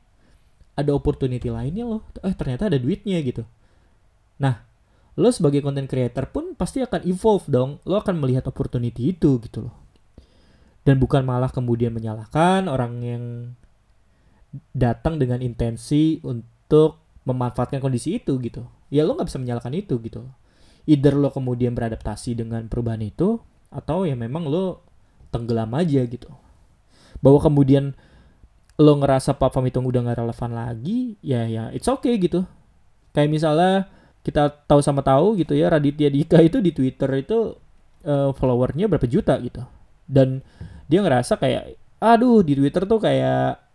ada 0.79 0.95
opportunity 0.97 1.51
lainnya 1.51 1.85
loh. 1.85 2.07
Eh 2.25 2.33
ternyata 2.33 2.71
ada 2.71 2.79
duitnya 2.79 3.21
gitu. 3.21 3.45
Nah 4.41 4.65
lo 5.19 5.29
sebagai 5.35 5.61
content 5.61 5.91
creator 5.91 6.31
pun 6.31 6.55
pasti 6.57 6.81
akan 6.81 7.05
evolve 7.05 7.45
dong. 7.51 7.83
Lo 7.85 8.01
akan 8.01 8.17
melihat 8.17 8.47
opportunity 8.49 9.13
itu 9.13 9.37
gitu 9.43 9.69
loh. 9.69 9.75
Dan 10.81 10.97
bukan 10.97 11.27
malah 11.29 11.53
kemudian 11.53 11.93
menyalahkan 11.93 12.65
orang 12.65 13.05
yang 13.05 13.25
datang 14.73 15.21
dengan 15.21 15.45
intensi 15.45 16.19
untuk 16.25 16.60
memanfaatkan 17.27 17.83
kondisi 17.83 18.17
itu 18.19 18.39
gitu. 18.41 18.65
Ya 18.89 19.03
lo 19.07 19.15
nggak 19.15 19.29
bisa 19.29 19.39
menyalahkan 19.39 19.75
itu 19.75 19.99
gitu. 20.03 20.27
Either 20.89 21.15
lo 21.15 21.31
kemudian 21.31 21.77
beradaptasi 21.77 22.39
dengan 22.39 22.67
perubahan 22.67 23.03
itu 23.05 23.39
atau 23.71 24.09
ya 24.09 24.19
memang 24.19 24.47
lo 24.47 24.83
tenggelam 25.31 25.71
aja 25.77 26.03
gitu. 26.07 26.31
Bahwa 27.23 27.39
kemudian 27.39 27.95
lo 28.81 28.97
ngerasa 28.97 29.37
platform 29.37 29.69
itu 29.69 29.79
udah 29.85 30.01
gak 30.09 30.19
relevan 30.25 30.51
lagi 30.57 31.21
ya 31.21 31.45
ya 31.45 31.69
it's 31.71 31.87
okay 31.87 32.17
gitu. 32.17 32.49
Kayak 33.13 33.31
misalnya 33.31 33.75
kita 34.25 34.49
tahu 34.65 34.81
sama 34.81 35.05
tahu 35.05 35.37
gitu 35.37 35.53
ya 35.53 35.69
Raditya 35.69 36.09
Dika 36.09 36.41
itu 36.41 36.65
di 36.65 36.73
Twitter 36.73 37.09
itu 37.21 37.57
uh, 38.05 38.31
followernya 38.33 38.89
berapa 38.89 39.05
juta 39.05 39.37
gitu. 39.39 39.61
Dan 40.09 40.41
dia 40.89 41.05
ngerasa 41.05 41.37
kayak 41.37 41.77
aduh 42.01 42.41
di 42.41 42.57
Twitter 42.57 42.89
tuh 42.89 42.99
kayak 42.99 43.70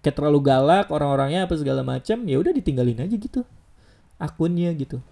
kayak 0.00 0.16
terlalu 0.16 0.40
galak 0.44 0.86
orang-orangnya 0.88 1.46
apa 1.46 1.54
segala 1.58 1.82
macam 1.82 2.22
ya 2.24 2.36
udah 2.38 2.52
ditinggalin 2.54 2.98
aja 3.02 3.16
gitu. 3.18 3.42
Akunnya 4.18 4.70
gitu. 4.74 5.02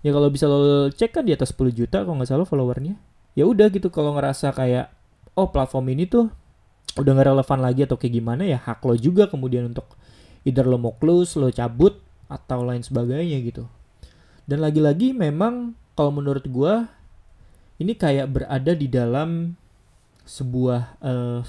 Ya 0.00 0.10
kalau 0.16 0.32
bisa 0.32 0.48
lo 0.48 0.88
cek 0.88 1.20
kan 1.20 1.24
di 1.28 1.36
atas 1.36 1.52
10 1.52 1.76
juta 1.76 2.02
kalau 2.02 2.16
nggak 2.16 2.30
salah 2.30 2.46
followernya. 2.48 2.96
Ya 3.36 3.44
udah 3.46 3.68
gitu 3.70 3.92
kalau 3.92 4.16
ngerasa 4.16 4.50
kayak 4.56 4.90
oh 5.38 5.48
platform 5.52 5.92
ini 5.94 6.08
tuh 6.10 6.32
udah 6.98 7.10
gak 7.14 7.28
relevan 7.30 7.60
lagi 7.62 7.86
atau 7.86 7.94
kayak 7.94 8.18
gimana 8.18 8.42
ya 8.42 8.58
hak 8.58 8.82
lo 8.82 8.98
juga 8.98 9.30
kemudian 9.30 9.70
untuk 9.70 9.86
either 10.42 10.66
lo 10.66 10.74
mau 10.80 10.96
close, 10.98 11.38
lo 11.38 11.46
cabut 11.54 12.02
atau 12.26 12.66
lain 12.66 12.82
sebagainya 12.82 13.38
gitu. 13.46 13.64
Dan 14.48 14.64
lagi-lagi 14.64 15.14
memang 15.14 15.78
kalau 15.94 16.10
menurut 16.10 16.42
gue 16.48 16.74
ini 17.78 17.94
kayak 17.94 18.26
berada 18.30 18.72
di 18.74 18.86
dalam 18.90 19.54
sebuah 20.26 21.00
uh, 21.00 21.40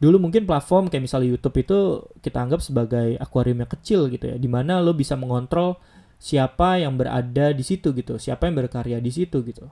dulu 0.00 0.16
mungkin 0.16 0.48
platform 0.48 0.88
kayak 0.88 1.04
misalnya 1.04 1.28
YouTube 1.36 1.56
itu 1.60 1.78
kita 2.24 2.40
anggap 2.40 2.64
sebagai 2.64 3.20
akuarium 3.20 3.62
yang 3.62 3.70
kecil 3.70 4.08
gitu 4.08 4.32
ya, 4.32 4.36
di 4.40 4.48
mana 4.48 4.80
lo 4.80 4.96
bisa 4.96 5.14
mengontrol 5.14 5.76
siapa 6.16 6.80
yang 6.80 6.96
berada 6.96 7.52
di 7.52 7.60
situ 7.60 7.92
gitu, 7.92 8.16
siapa 8.16 8.48
yang 8.48 8.56
berkarya 8.56 8.96
di 8.98 9.12
situ 9.12 9.44
gitu. 9.44 9.68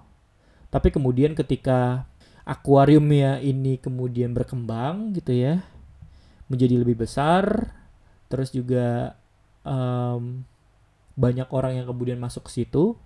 Tapi 0.68 0.92
kemudian 0.92 1.32
ketika 1.32 2.04
akuariumnya 2.48 3.44
ini 3.44 3.76
kemudian 3.76 4.32
berkembang 4.32 5.12
gitu 5.12 5.36
ya 5.36 5.60
menjadi 6.48 6.80
lebih 6.80 7.04
besar 7.04 7.76
terus 8.32 8.48
juga 8.56 9.12
um, 9.68 10.40
banyak 11.12 11.44
orang 11.52 11.76
yang 11.76 11.86
kemudian 11.92 12.16
masuk 12.16 12.48
ke 12.48 12.64
situ 12.64 12.96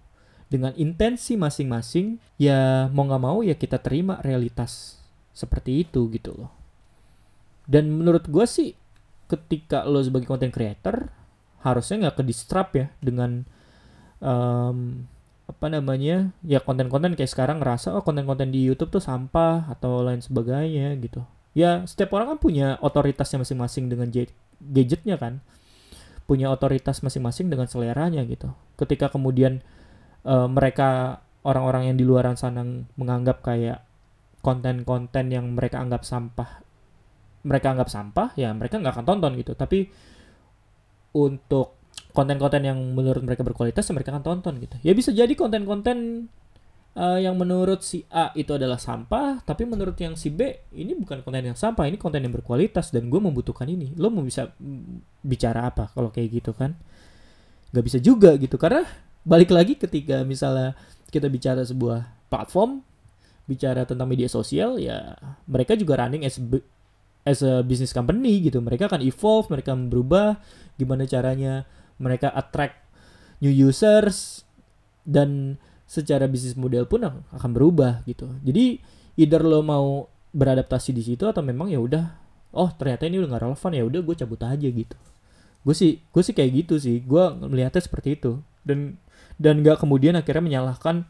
dengan 0.47 0.71
intensi 0.79 1.35
masing-masing 1.35 2.23
ya 2.39 2.87
mau 2.95 3.03
nggak 3.03 3.23
mau 3.23 3.43
ya 3.43 3.59
kita 3.59 3.83
terima 3.83 4.23
realitas 4.23 5.03
seperti 5.35 5.83
itu 5.83 6.07
gitu 6.15 6.39
loh 6.39 6.62
dan 7.67 7.91
menurut 7.91 8.27
gue 8.27 8.47
sih 8.47 8.75
ketika 9.31 9.87
lo 9.89 10.03
sebagai 10.05 10.29
content 10.29 10.53
creator 10.53 11.09
harusnya 11.63 12.09
nggak 12.09 12.17
ke 12.21 12.25
distrap 12.27 12.75
ya 12.75 12.91
dengan 12.99 13.47
um, 14.19 15.07
apa 15.47 15.67
namanya 15.69 16.33
ya 16.43 16.63
konten-konten 16.63 17.15
kayak 17.15 17.31
sekarang 17.31 17.63
ngerasa 17.63 17.95
oh 17.95 18.03
konten-konten 18.03 18.51
di 18.51 18.67
YouTube 18.67 18.95
tuh 18.99 19.03
sampah 19.03 19.71
atau 19.71 20.03
lain 20.03 20.23
sebagainya 20.23 20.97
gitu. 20.99 21.23
Ya 21.53 21.85
setiap 21.85 22.17
orang 22.17 22.37
kan 22.37 22.39
punya 22.41 22.67
otoritasnya 22.81 23.45
masing-masing 23.45 23.93
dengan 23.93 24.09
gadgetnya 24.59 25.17
kan. 25.21 25.45
Punya 26.25 26.49
otoritas 26.49 27.03
masing-masing 27.05 27.53
dengan 27.53 27.69
seleranya 27.69 28.25
gitu. 28.25 28.55
Ketika 28.79 29.13
kemudian 29.13 29.61
uh, 30.25 30.49
mereka 30.49 31.21
orang-orang 31.45 31.93
yang 31.93 31.97
di 31.99 32.05
luar 32.07 32.25
sana 32.39 32.63
menganggap 32.97 33.45
kayak 33.45 33.85
konten-konten 34.41 35.31
yang 35.31 35.53
mereka 35.53 35.79
anggap 35.83 36.03
sampah 36.03 36.63
mereka 37.43 37.75
anggap 37.75 37.89
sampah 37.91 38.35
ya 38.39 38.55
mereka 38.55 38.79
nggak 38.79 38.95
akan 38.95 39.07
tonton 39.07 39.33
gitu. 39.39 39.53
Tapi 39.59 39.89
untuk 41.13 41.83
konten-konten 42.13 42.63
yang 42.65 42.79
menurut 42.93 43.21
mereka 43.25 43.45
berkualitas 43.45 43.85
ya 43.85 43.93
mereka 43.93 44.15
akan 44.17 44.25
tonton 44.25 44.55
gitu. 44.63 44.77
Ya 44.85 44.93
bisa 44.93 45.13
jadi 45.13 45.33
konten-konten 45.33 46.29
uh, 46.97 47.19
yang 47.21 47.37
menurut 47.37 47.81
si 47.85 48.05
A 48.13 48.33
itu 48.37 48.53
adalah 48.53 48.77
sampah 48.77 49.41
tapi 49.45 49.65
menurut 49.65 49.97
yang 50.01 50.17
si 50.17 50.33
B 50.33 50.69
ini 50.77 50.97
bukan 50.97 51.25
konten 51.25 51.53
yang 51.53 51.59
sampah 51.59 51.89
ini 51.89 51.97
konten 51.97 52.21
yang 52.25 52.33
berkualitas 52.33 52.93
dan 52.93 53.09
gue 53.09 53.21
membutuhkan 53.21 53.69
ini. 53.69 53.93
Lo 53.97 54.09
mau 54.09 54.25
bisa 54.25 54.53
bicara 55.25 55.69
apa 55.69 55.93
kalau 55.93 56.13
kayak 56.13 56.29
gitu 56.43 56.53
kan? 56.57 56.77
Nggak 57.73 57.85
bisa 57.85 57.99
juga 58.01 58.37
gitu 58.37 58.57
karena 58.61 58.85
balik 59.23 59.55
lagi 59.55 59.79
ketika 59.79 60.27
misalnya 60.27 60.75
kita 61.09 61.31
bicara 61.31 61.63
sebuah 61.63 62.27
platform 62.27 62.83
bicara 63.47 63.87
tentang 63.87 64.07
media 64.07 64.27
sosial 64.27 64.79
ya 64.79 65.19
mereka 65.47 65.75
juga 65.79 65.99
running 65.99 66.27
as 66.27 66.39
as 67.23 67.43
a 67.43 67.63
business 67.63 67.95
company 67.95 68.43
gitu. 68.43 68.59
Mereka 68.59 68.91
akan 68.91 69.03
evolve 69.03 69.51
mereka 69.51 69.75
berubah. 69.75 70.39
Gimana 70.79 71.07
caranya 71.07 71.67
mereka 71.99 72.31
attract 72.35 72.79
new 73.39 73.51
users 73.51 74.47
dan 75.07 75.59
secara 75.87 76.25
bisnis 76.31 76.57
model 76.57 76.89
pun 76.89 77.05
akan 77.07 77.51
berubah 77.53 78.03
gitu. 78.09 78.31
Jadi 78.43 78.81
either 79.19 79.43
lo 79.45 79.61
mau 79.61 80.09
beradaptasi 80.33 80.97
di 80.97 81.05
situ 81.05 81.29
atau 81.29 81.45
memang 81.45 81.69
ya 81.69 81.77
udah 81.77 82.17
oh 82.57 82.73
ternyata 82.73 83.05
ini 83.05 83.21
udah 83.21 83.37
gak 83.37 83.43
relevan 83.45 83.73
ya 83.77 83.83
udah 83.85 84.01
gue 84.01 84.15
cabut 84.17 84.41
aja 84.41 84.69
gitu. 84.69 84.97
Gue 85.63 85.75
sih 85.77 86.01
gue 86.01 86.23
sih 86.25 86.35
kayak 86.35 86.51
gitu 86.65 86.75
sih. 86.81 87.05
Gue 87.05 87.29
melihatnya 87.37 87.83
seperti 87.85 88.17
itu. 88.19 88.41
Dan 88.65 88.97
dan 89.37 89.61
gak 89.61 89.83
kemudian 89.83 90.17
akhirnya 90.17 90.43
menyalahkan 90.43 91.05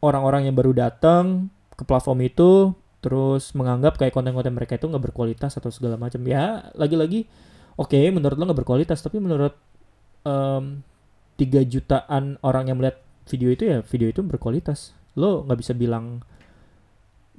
orang-orang 0.00 0.48
yang 0.48 0.56
baru 0.56 0.72
datang 0.72 1.50
ke 1.74 1.82
platform 1.84 2.24
itu 2.24 2.72
terus 3.00 3.56
menganggap 3.56 3.96
kayak 3.96 4.12
konten-konten 4.12 4.52
mereka 4.52 4.76
itu 4.76 4.86
nggak 4.88 5.12
berkualitas 5.12 5.56
atau 5.56 5.72
segala 5.72 5.96
macam. 5.96 6.20
Ya 6.24 6.68
lagi-lagi 6.76 7.26
oke 7.80 7.96
okay, 7.96 8.12
menurut 8.12 8.36
lo 8.36 8.44
nggak 8.48 8.60
berkualitas 8.64 9.00
tapi 9.00 9.20
menurut 9.20 9.56
um, 10.24 10.84
3 11.40 11.64
jutaan 11.64 12.36
orang 12.44 12.68
yang 12.68 12.76
melihat 12.76 13.00
video 13.24 13.48
itu 13.52 13.64
ya 13.68 13.78
video 13.80 14.12
itu 14.12 14.20
berkualitas. 14.20 14.92
Lo 15.16 15.42
nggak 15.48 15.58
bisa 15.58 15.72
bilang 15.72 16.20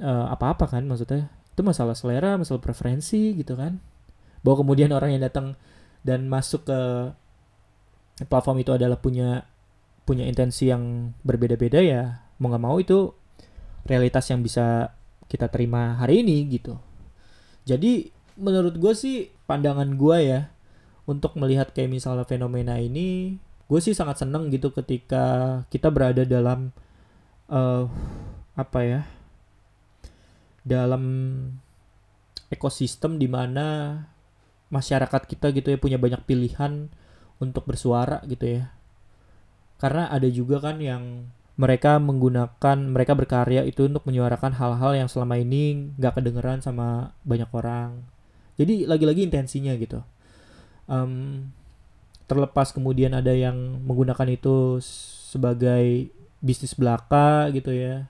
uh, 0.02 0.28
apa-apa 0.34 0.66
kan 0.70 0.84
maksudnya? 0.86 1.30
Itu 1.54 1.62
masalah 1.62 1.94
selera 1.94 2.36
masalah 2.36 2.62
preferensi 2.62 3.38
gitu 3.38 3.54
kan. 3.54 3.78
Bahwa 4.42 4.66
kemudian 4.66 4.90
orang 4.90 5.14
yang 5.14 5.22
datang 5.22 5.54
dan 6.02 6.26
masuk 6.26 6.66
ke 6.66 6.80
platform 8.26 8.62
itu 8.62 8.74
adalah 8.74 8.98
punya 8.98 9.46
punya 10.06 10.26
intensi 10.26 10.68
yang 10.68 11.14
berbeda-beda 11.22 11.80
ya 11.80 12.26
mau 12.42 12.50
nggak 12.50 12.64
mau 12.66 12.78
itu 12.82 13.14
realitas 13.86 14.28
yang 14.34 14.42
bisa 14.42 14.98
kita 15.32 15.48
terima 15.48 15.96
hari 15.96 16.28
ini 16.28 16.44
gitu. 16.52 16.76
Jadi 17.64 18.12
menurut 18.36 18.76
gue 18.76 18.92
sih 18.92 19.32
pandangan 19.48 19.96
gue 19.96 20.18
ya 20.20 20.52
untuk 21.08 21.40
melihat 21.40 21.72
kayak 21.72 21.88
misalnya 21.88 22.28
fenomena 22.28 22.76
ini 22.76 23.40
gue 23.72 23.80
sih 23.80 23.96
sangat 23.96 24.28
seneng 24.28 24.52
gitu 24.52 24.76
ketika 24.76 25.64
kita 25.72 25.88
berada 25.88 26.28
dalam 26.28 26.76
uh, 27.48 27.88
apa 28.60 28.80
ya 28.84 29.02
dalam 30.68 31.04
ekosistem 32.52 33.16
di 33.16 33.32
mana 33.32 33.96
masyarakat 34.68 35.24
kita 35.28 35.56
gitu 35.56 35.72
ya 35.72 35.80
punya 35.80 35.96
banyak 35.96 36.22
pilihan 36.28 36.92
untuk 37.40 37.66
bersuara 37.66 38.20
gitu 38.28 38.62
ya. 38.62 38.76
Karena 39.82 40.12
ada 40.12 40.30
juga 40.30 40.62
kan 40.62 40.78
yang 40.78 41.32
mereka 41.60 42.00
menggunakan 42.00 42.78
mereka 42.88 43.14
berkarya 43.14 43.68
itu 43.68 43.86
untuk 43.86 44.08
menyuarakan 44.08 44.56
hal-hal 44.56 44.92
yang 44.96 45.10
selama 45.12 45.36
ini 45.38 45.92
nggak 46.00 46.22
kedengeran 46.22 46.64
sama 46.64 47.12
banyak 47.28 47.50
orang. 47.52 48.08
Jadi 48.56 48.88
lagi-lagi 48.88 49.28
intensinya 49.28 49.76
gitu. 49.76 50.00
Um, 50.88 51.48
terlepas 52.28 52.72
kemudian 52.72 53.12
ada 53.12 53.36
yang 53.36 53.56
menggunakan 53.84 54.28
itu 54.32 54.80
sebagai 55.32 56.12
bisnis 56.42 56.74
belaka 56.74 57.48
gitu 57.54 57.70
ya 57.70 58.10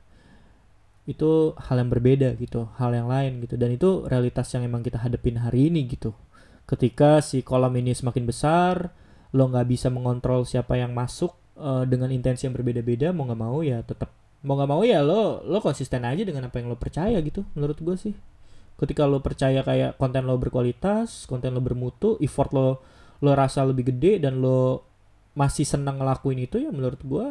itu 1.10 1.58
hal 1.58 1.82
yang 1.82 1.92
berbeda 1.92 2.38
gitu 2.38 2.70
hal 2.78 2.94
yang 2.94 3.10
lain 3.10 3.42
gitu. 3.42 3.58
Dan 3.58 3.74
itu 3.74 4.06
realitas 4.06 4.48
yang 4.54 4.64
emang 4.64 4.86
kita 4.86 5.02
hadepin 5.02 5.42
hari 5.42 5.74
ini 5.74 5.90
gitu. 5.90 6.14
Ketika 6.70 7.20
si 7.26 7.42
kolam 7.42 7.74
ini 7.76 7.92
semakin 7.92 8.24
besar 8.24 8.94
lo 9.32 9.48
nggak 9.50 9.68
bisa 9.68 9.88
mengontrol 9.90 10.44
siapa 10.46 10.78
yang 10.78 10.94
masuk 10.94 11.41
uh, 11.62 11.84
dengan 11.86 12.10
intensi 12.10 12.50
yang 12.50 12.58
berbeda-beda 12.58 13.14
mau 13.14 13.30
nggak 13.30 13.40
mau 13.40 13.62
ya 13.62 13.86
tetap 13.86 14.10
mau 14.42 14.58
nggak 14.58 14.70
mau 14.74 14.82
ya 14.82 15.06
lo 15.06 15.46
lo 15.46 15.62
konsisten 15.62 16.02
aja 16.02 16.26
dengan 16.26 16.50
apa 16.50 16.58
yang 16.58 16.74
lo 16.74 16.78
percaya 16.78 17.22
gitu 17.22 17.46
menurut 17.54 17.78
gue 17.78 17.96
sih. 17.96 18.16
Ketika 18.82 19.06
lo 19.06 19.22
percaya 19.22 19.62
kayak 19.62 20.02
konten 20.02 20.26
lo 20.26 20.42
berkualitas 20.42 21.30
konten 21.30 21.54
lo 21.54 21.62
bermutu 21.62 22.18
effort 22.18 22.50
lo 22.52 22.82
lo 23.22 23.32
rasa 23.38 23.62
lebih 23.62 23.94
gede 23.94 24.18
dan 24.18 24.42
lo 24.42 24.82
masih 25.38 25.64
senang 25.64 26.02
ngelakuin 26.02 26.42
itu 26.44 26.58
ya 26.58 26.74
menurut 26.74 27.00
gue 27.06 27.28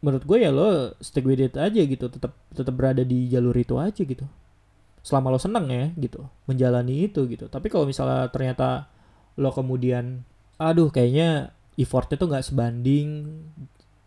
menurut 0.00 0.24
gue 0.24 0.38
ya 0.38 0.54
lo 0.54 0.94
stick 1.02 1.26
with 1.26 1.42
it 1.42 1.58
aja 1.58 1.82
gitu 1.82 2.06
tetap 2.06 2.32
tetap 2.54 2.72
berada 2.72 3.02
di 3.02 3.26
jalur 3.26 3.58
itu 3.58 3.74
aja 3.82 4.06
gitu. 4.06 4.22
Selama 5.02 5.34
lo 5.34 5.38
seneng 5.42 5.66
ya 5.66 5.90
gitu 5.98 6.22
menjalani 6.46 7.10
itu 7.10 7.26
gitu. 7.26 7.50
Tapi 7.50 7.66
kalau 7.66 7.90
misalnya 7.90 8.30
ternyata 8.30 8.86
lo 9.34 9.50
kemudian 9.50 10.22
aduh 10.56 10.88
kayaknya 10.88 11.55
effortnya 11.76 12.16
tuh 12.16 12.28
nggak 12.32 12.44
sebanding 12.44 13.08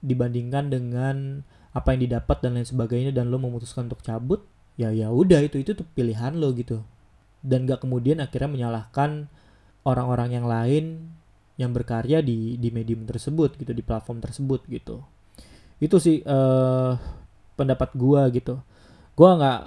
dibandingkan 0.02 0.74
dengan 0.74 1.46
apa 1.70 1.94
yang 1.94 2.10
didapat 2.10 2.38
dan 2.42 2.58
lain 2.58 2.66
sebagainya 2.66 3.12
dan 3.14 3.30
lo 3.30 3.38
memutuskan 3.38 3.86
untuk 3.86 4.02
cabut 4.02 4.42
ya 4.80 4.90
ya 4.90 5.14
udah 5.14 5.44
itu 5.46 5.62
itu 5.62 5.78
tuh 5.78 5.86
pilihan 5.94 6.34
lo 6.36 6.52
gitu. 6.58 6.82
Dan 7.40 7.64
gak 7.64 7.88
kemudian 7.88 8.20
akhirnya 8.20 8.52
menyalahkan 8.52 9.32
orang-orang 9.88 10.36
yang 10.36 10.46
lain 10.50 11.08
yang 11.56 11.72
berkarya 11.72 12.20
di 12.20 12.60
di 12.60 12.68
medium 12.72 13.08
tersebut 13.08 13.56
gitu 13.56 13.72
di 13.72 13.84
platform 13.84 14.20
tersebut 14.20 14.64
gitu. 14.68 15.04
Itu 15.80 16.04
sih 16.04 16.20
uh, 16.28 17.00
pendapat 17.56 17.96
gua 17.96 18.28
gitu. 18.32 18.60
Gua 19.16 19.40
nggak 19.40 19.62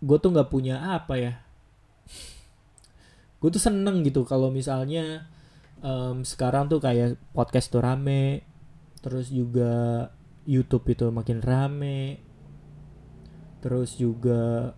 gue 0.00 0.16
tuh 0.16 0.30
nggak 0.32 0.48
punya 0.48 0.96
apa 0.96 1.14
ya. 1.20 1.32
Gue 3.40 3.48
tuh 3.52 3.60
seneng 3.60 4.04
gitu 4.04 4.24
kalau 4.24 4.48
misalnya 4.52 5.28
um, 5.80 6.22
sekarang 6.22 6.68
tuh 6.68 6.80
kayak 6.80 7.20
podcast 7.36 7.72
tuh 7.72 7.84
rame 7.84 8.44
terus 9.00 9.32
juga 9.32 10.06
YouTube 10.44 10.92
itu 10.92 11.08
makin 11.08 11.40
rame 11.40 12.20
terus 13.60 13.96
juga 13.96 14.72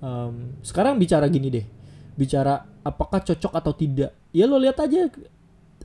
um, 0.00 0.56
sekarang 0.64 0.96
bicara 0.96 1.28
gini 1.28 1.48
deh 1.52 1.66
bicara 2.18 2.66
apakah 2.82 3.22
cocok 3.22 3.52
atau 3.54 3.72
tidak. 3.78 4.10
Ya 4.34 4.50
lo 4.50 4.58
lihat 4.58 4.82
aja 4.82 5.06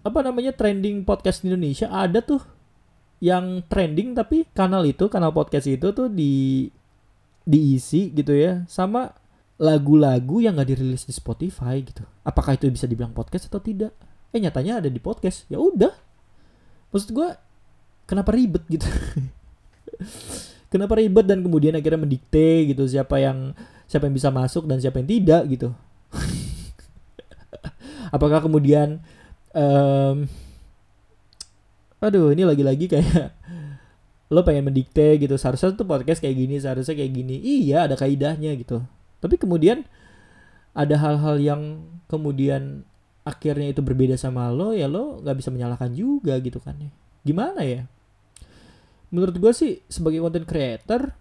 apa 0.04 0.20
namanya 0.26 0.52
trending 0.52 1.06
podcast 1.06 1.46
di 1.46 1.54
Indonesia 1.54 1.88
ada 1.88 2.20
tuh 2.20 2.42
yang 3.24 3.64
trending 3.70 4.18
tapi 4.18 4.50
kanal 4.52 4.84
itu 4.84 5.08
kanal 5.08 5.32
podcast 5.32 5.70
itu 5.70 5.96
tuh 5.96 6.12
di 6.12 6.68
diisi 7.48 8.12
gitu 8.12 8.36
ya 8.36 8.68
sama 8.68 9.16
lagu-lagu 9.62 10.44
yang 10.44 10.60
gak 10.60 10.76
dirilis 10.76 11.08
di 11.08 11.14
Spotify 11.16 11.80
gitu. 11.86 12.04
Apakah 12.26 12.58
itu 12.58 12.68
bisa 12.68 12.90
dibilang 12.90 13.16
podcast 13.16 13.48
atau 13.48 13.62
tidak 13.64 13.94
eh 14.34 14.42
nyatanya 14.42 14.82
ada 14.82 14.90
di 14.90 14.98
podcast. 14.98 15.46
Ya 15.48 15.62
udah. 15.62 15.94
Maksud 16.90 17.14
gue 17.14 17.30
kenapa 18.10 18.34
ribet 18.34 18.66
gitu? 18.68 18.90
Kenapa 20.74 20.98
ribet 20.98 21.30
dan 21.30 21.46
kemudian 21.46 21.78
akhirnya 21.78 22.02
mendikte 22.02 22.66
gitu 22.66 22.90
siapa 22.90 23.22
yang 23.22 23.54
siapa 23.86 24.10
yang 24.10 24.18
bisa 24.18 24.34
masuk 24.34 24.66
dan 24.66 24.82
siapa 24.82 24.98
yang 24.98 25.06
tidak 25.06 25.46
gitu? 25.46 25.70
Apakah 28.16 28.42
kemudian 28.42 28.98
um, 29.54 30.26
aduh 32.02 32.34
ini 32.34 32.42
lagi-lagi 32.42 32.90
kayak 32.90 33.38
lo 34.34 34.42
pengen 34.42 34.66
mendikte 34.66 35.22
gitu. 35.22 35.38
Seharusnya 35.38 35.78
tuh 35.78 35.86
podcast 35.86 36.18
kayak 36.18 36.42
gini 36.42 36.58
seharusnya 36.58 36.98
kayak 36.98 37.22
gini. 37.22 37.38
Iya 37.38 37.86
ada 37.86 37.94
kaidahnya 37.94 38.58
gitu. 38.58 38.82
Tapi 39.22 39.38
kemudian 39.38 39.86
ada 40.74 40.98
hal-hal 40.98 41.38
yang 41.38 41.62
kemudian 42.10 42.82
akhirnya 43.24 43.72
itu 43.72 43.80
berbeda 43.80 44.20
sama 44.20 44.52
lo 44.52 44.76
ya 44.76 44.92
lo 44.92 45.24
nggak 45.24 45.38
bisa 45.40 45.50
menyalahkan 45.50 45.92
juga 45.96 46.36
gitu 46.44 46.60
kan 46.60 46.76
ya. 46.80 46.92
Gimana 47.24 47.64
ya? 47.64 47.88
Menurut 49.16 49.36
gue 49.40 49.54
sih 49.56 49.80
sebagai 49.88 50.20
content 50.20 50.48
creator 50.48 51.16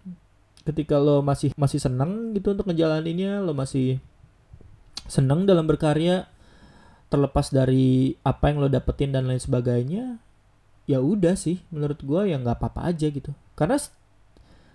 ketika 0.63 0.99
lo 0.99 1.23
masih 1.23 1.55
masih 1.55 1.79
seneng 1.79 2.35
gitu 2.35 2.55
untuk 2.55 2.67
ngejalaninnya 2.67 3.43
lo 3.43 3.51
masih 3.55 3.99
seneng 5.07 5.43
dalam 5.43 5.67
berkarya 5.67 6.27
terlepas 7.11 7.51
dari 7.51 8.15
apa 8.23 8.51
yang 8.51 8.63
lo 8.63 8.67
dapetin 8.71 9.11
dan 9.11 9.27
lain 9.27 9.39
sebagainya 9.39 10.17
ya 10.89 10.99
udah 10.99 11.35
sih 11.39 11.63
menurut 11.71 11.99
gue 12.03 12.31
ya 12.31 12.35
nggak 12.39 12.59
apa-apa 12.59 12.91
aja 12.91 13.07
gitu. 13.07 13.31
Karena 13.55 13.79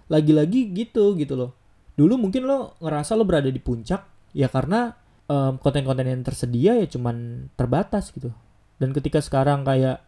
lagi-lagi 0.08 0.72
gitu 0.72 1.12
gitu 1.20 1.36
loh. 1.36 1.52
Dulu 1.98 2.16
mungkin 2.16 2.48
lo 2.48 2.78
ngerasa 2.80 3.12
lo 3.18 3.28
berada 3.28 3.52
di 3.52 3.60
puncak 3.60 4.32
ya 4.32 4.48
karena 4.48 4.96
konten 5.28 5.84
konten-konten 5.84 6.08
yang 6.08 6.24
tersedia 6.24 6.72
ya 6.80 6.86
cuman 6.88 7.48
terbatas 7.52 8.08
gitu. 8.16 8.32
Dan 8.80 8.96
ketika 8.96 9.20
sekarang 9.20 9.62
kayak 9.62 10.00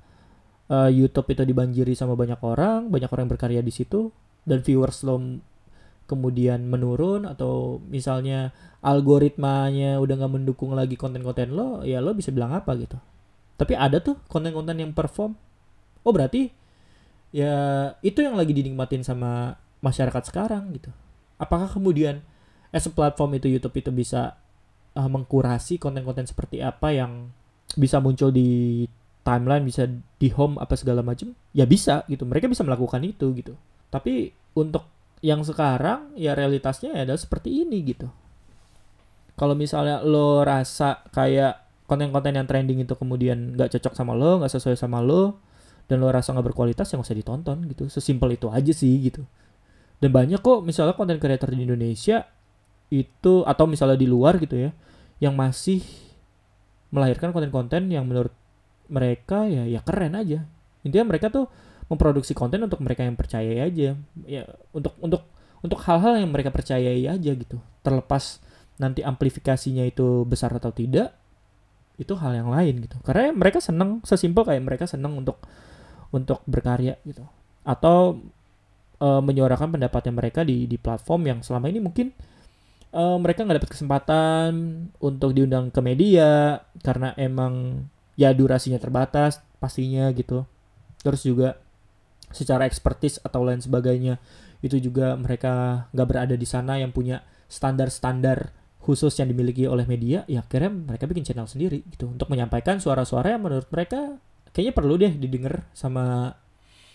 uh, 0.72 0.88
YouTube 0.88 1.28
itu 1.37 1.44
dibanjiri 1.44 1.92
sama 1.92 2.16
banyak 2.16 2.40
orang 2.40 2.88
banyak 2.88 3.11
orang 3.12 3.28
yang 3.28 3.33
berkarya 3.37 3.61
di 3.61 3.72
situ 3.74 4.09
dan 4.48 4.64
viewers 4.64 5.04
lo 5.04 5.20
kemudian 6.09 6.66
menurun 6.66 7.28
atau 7.28 7.78
misalnya 7.87 8.50
algoritmanya 8.83 10.00
udah 10.02 10.14
nggak 10.24 10.33
mendukung 10.33 10.74
lagi 10.74 10.98
konten-konten 10.98 11.54
lo 11.54 11.85
ya 11.85 12.00
lo 12.00 12.16
bisa 12.16 12.33
bilang 12.33 12.56
apa 12.56 12.72
gitu. 12.80 12.96
Tapi 13.61 13.76
ada 13.76 14.00
tuh 14.00 14.16
konten-konten 14.26 14.80
yang 14.80 14.96
perform. 14.96 15.37
Oh 16.00 16.11
berarti 16.16 16.48
ya 17.30 17.92
itu 18.00 18.24
yang 18.24 18.35
lagi 18.35 18.56
dinikmatin 18.56 19.04
sama 19.04 19.61
masyarakat 19.85 20.33
sekarang 20.33 20.72
gitu. 20.74 20.90
Apakah 21.37 21.68
kemudian 21.68 22.24
as 22.72 22.88
platform 22.88 23.37
itu 23.37 23.46
YouTube 23.52 23.76
itu 23.78 23.90
bisa 23.92 24.40
uh, 24.96 25.09
mengkurasi 25.11 25.79
konten-konten 25.79 26.26
seperti 26.26 26.62
apa 26.64 26.94
yang 26.94 27.31
bisa 27.79 28.03
muncul 28.03 28.35
di 28.35 28.85
timeline 29.22 29.62
bisa 29.62 29.87
di 30.18 30.29
home 30.33 30.57
apa 30.59 30.74
segala 30.74 31.05
macam 31.05 31.37
ya 31.55 31.68
bisa 31.68 32.03
gitu 32.09 32.24
mereka 32.24 32.48
bisa 32.48 32.64
melakukan 32.66 33.05
itu 33.05 33.31
gitu 33.37 33.55
tapi 33.90 34.33
untuk 34.57 34.87
yang 35.20 35.44
sekarang 35.44 36.16
ya 36.16 36.33
realitasnya 36.33 36.96
ya 36.96 37.05
adalah 37.05 37.20
seperti 37.20 37.64
ini 37.64 37.85
gitu. 37.85 38.09
Kalau 39.37 39.57
misalnya 39.57 40.00
lo 40.05 40.44
rasa 40.44 41.05
kayak 41.12 41.85
konten-konten 41.85 42.37
yang 42.37 42.48
trending 42.48 42.85
itu 42.85 42.94
kemudian 42.96 43.57
nggak 43.57 43.76
cocok 43.76 43.92
sama 43.96 44.16
lo, 44.16 44.40
nggak 44.40 44.53
sesuai 44.53 44.76
sama 44.76 45.05
lo, 45.05 45.40
dan 45.88 46.00
lo 46.00 46.09
rasa 46.09 46.33
nggak 46.33 46.53
berkualitas 46.53 46.88
ya 46.88 46.96
nggak 46.96 47.09
usah 47.09 47.18
ditonton 47.20 47.57
gitu. 47.68 47.85
Sesimpel 47.92 48.37
itu 48.37 48.48
aja 48.48 48.72
sih 48.72 48.96
gitu. 49.00 49.24
Dan 50.00 50.16
banyak 50.16 50.40
kok 50.40 50.64
misalnya 50.64 50.96
konten 50.96 51.20
creator 51.20 51.53
di 51.53 51.68
Indonesia 51.68 52.24
itu 52.90 53.46
atau 53.46 53.64
misalnya 53.70 53.96
di 53.96 54.11
luar 54.11 54.37
gitu 54.42 54.59
ya, 54.59 54.70
yang 55.22 55.38
masih 55.38 55.81
melahirkan 56.90 57.31
konten-konten 57.31 57.87
yang 57.87 58.03
menurut 58.05 58.35
mereka 58.90 59.46
ya 59.46 59.64
ya 59.64 59.81
keren 59.81 60.18
aja. 60.18 60.42
Intinya 60.83 61.14
mereka 61.14 61.31
tuh 61.31 61.46
memproduksi 61.87 62.35
konten 62.35 62.62
untuk 62.66 62.83
mereka 62.83 63.07
yang 63.07 63.14
percaya 63.14 63.66
aja. 63.66 63.94
Ya 64.26 64.42
untuk 64.74 64.98
untuk 64.98 65.22
untuk 65.62 65.79
hal-hal 65.87 66.18
yang 66.20 66.31
mereka 66.35 66.50
percayai 66.50 67.07
aja 67.07 67.31
gitu. 67.31 67.57
Terlepas 67.87 68.42
nanti 68.81 69.07
amplifikasinya 69.07 69.85
itu 69.87 70.24
besar 70.26 70.50
atau 70.57 70.72
tidak 70.72 71.14
itu 72.00 72.16
hal 72.16 72.33
yang 72.33 72.48
lain 72.48 72.81
gitu. 72.83 72.96
Karena 73.05 73.31
mereka 73.31 73.61
seneng 73.61 74.00
sesimpel 74.03 74.42
kayak 74.42 74.64
mereka 74.64 74.85
seneng 74.88 75.14
untuk 75.20 75.38
untuk 76.11 76.40
berkarya 76.48 76.96
gitu. 77.05 77.22
Atau 77.62 78.24
e, 78.96 79.09
menyuarakan 79.20 79.76
pendapatnya 79.76 80.12
mereka 80.16 80.40
di 80.42 80.64
di 80.64 80.81
platform 80.81 81.22
yang 81.29 81.38
selama 81.44 81.68
ini 81.68 81.79
mungkin 81.79 82.11
e, 82.90 83.03
mereka 83.18 83.46
nggak 83.46 83.59
dapat 83.62 83.72
kesempatan 83.72 84.50
untuk 84.98 85.35
diundang 85.35 85.70
ke 85.70 85.81
media 85.83 86.62
karena 86.83 87.14
emang 87.16 87.87
ya 88.18 88.35
durasinya 88.35 88.79
terbatas 88.79 89.40
pastinya 89.62 90.11
gitu. 90.12 90.44
Terus 91.00 91.24
juga 91.24 91.57
secara 92.31 92.66
ekspertis 92.66 93.18
atau 93.22 93.42
lain 93.42 93.59
sebagainya 93.59 94.22
itu 94.61 94.76
juga 94.79 95.16
mereka 95.16 95.87
nggak 95.90 96.09
berada 96.09 96.35
di 96.37 96.46
sana 96.46 96.79
yang 96.79 96.92
punya 96.94 97.24
standar-standar 97.50 98.55
khusus 98.81 99.12
yang 99.18 99.29
dimiliki 99.29 99.68
oleh 99.68 99.85
media 99.85 100.24
ya 100.24 100.40
akhirnya 100.40 100.72
mereka 100.72 101.05
bikin 101.09 101.24
channel 101.24 101.48
sendiri 101.48 101.85
gitu. 101.88 102.12
Untuk 102.12 102.29
menyampaikan 102.29 102.79
suara-suara 102.79 103.35
yang 103.35 103.42
menurut 103.44 103.68
mereka 103.72 104.20
kayaknya 104.53 104.74
perlu 104.74 104.94
deh 105.00 105.12
didengar 105.16 105.66
sama 105.72 106.37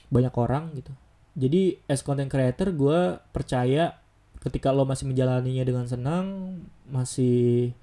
banyak 0.10 0.34
orang 0.38 0.72
gitu. 0.78 0.94
Jadi 1.36 1.84
as 1.92 2.00
content 2.00 2.32
creator 2.32 2.72
gue 2.72 3.20
percaya 3.36 4.05
ketika 4.46 4.70
lo 4.70 4.86
masih 4.86 5.10
menjalaninya 5.10 5.66
dengan 5.66 5.90
senang 5.90 6.26
masih 6.86 7.74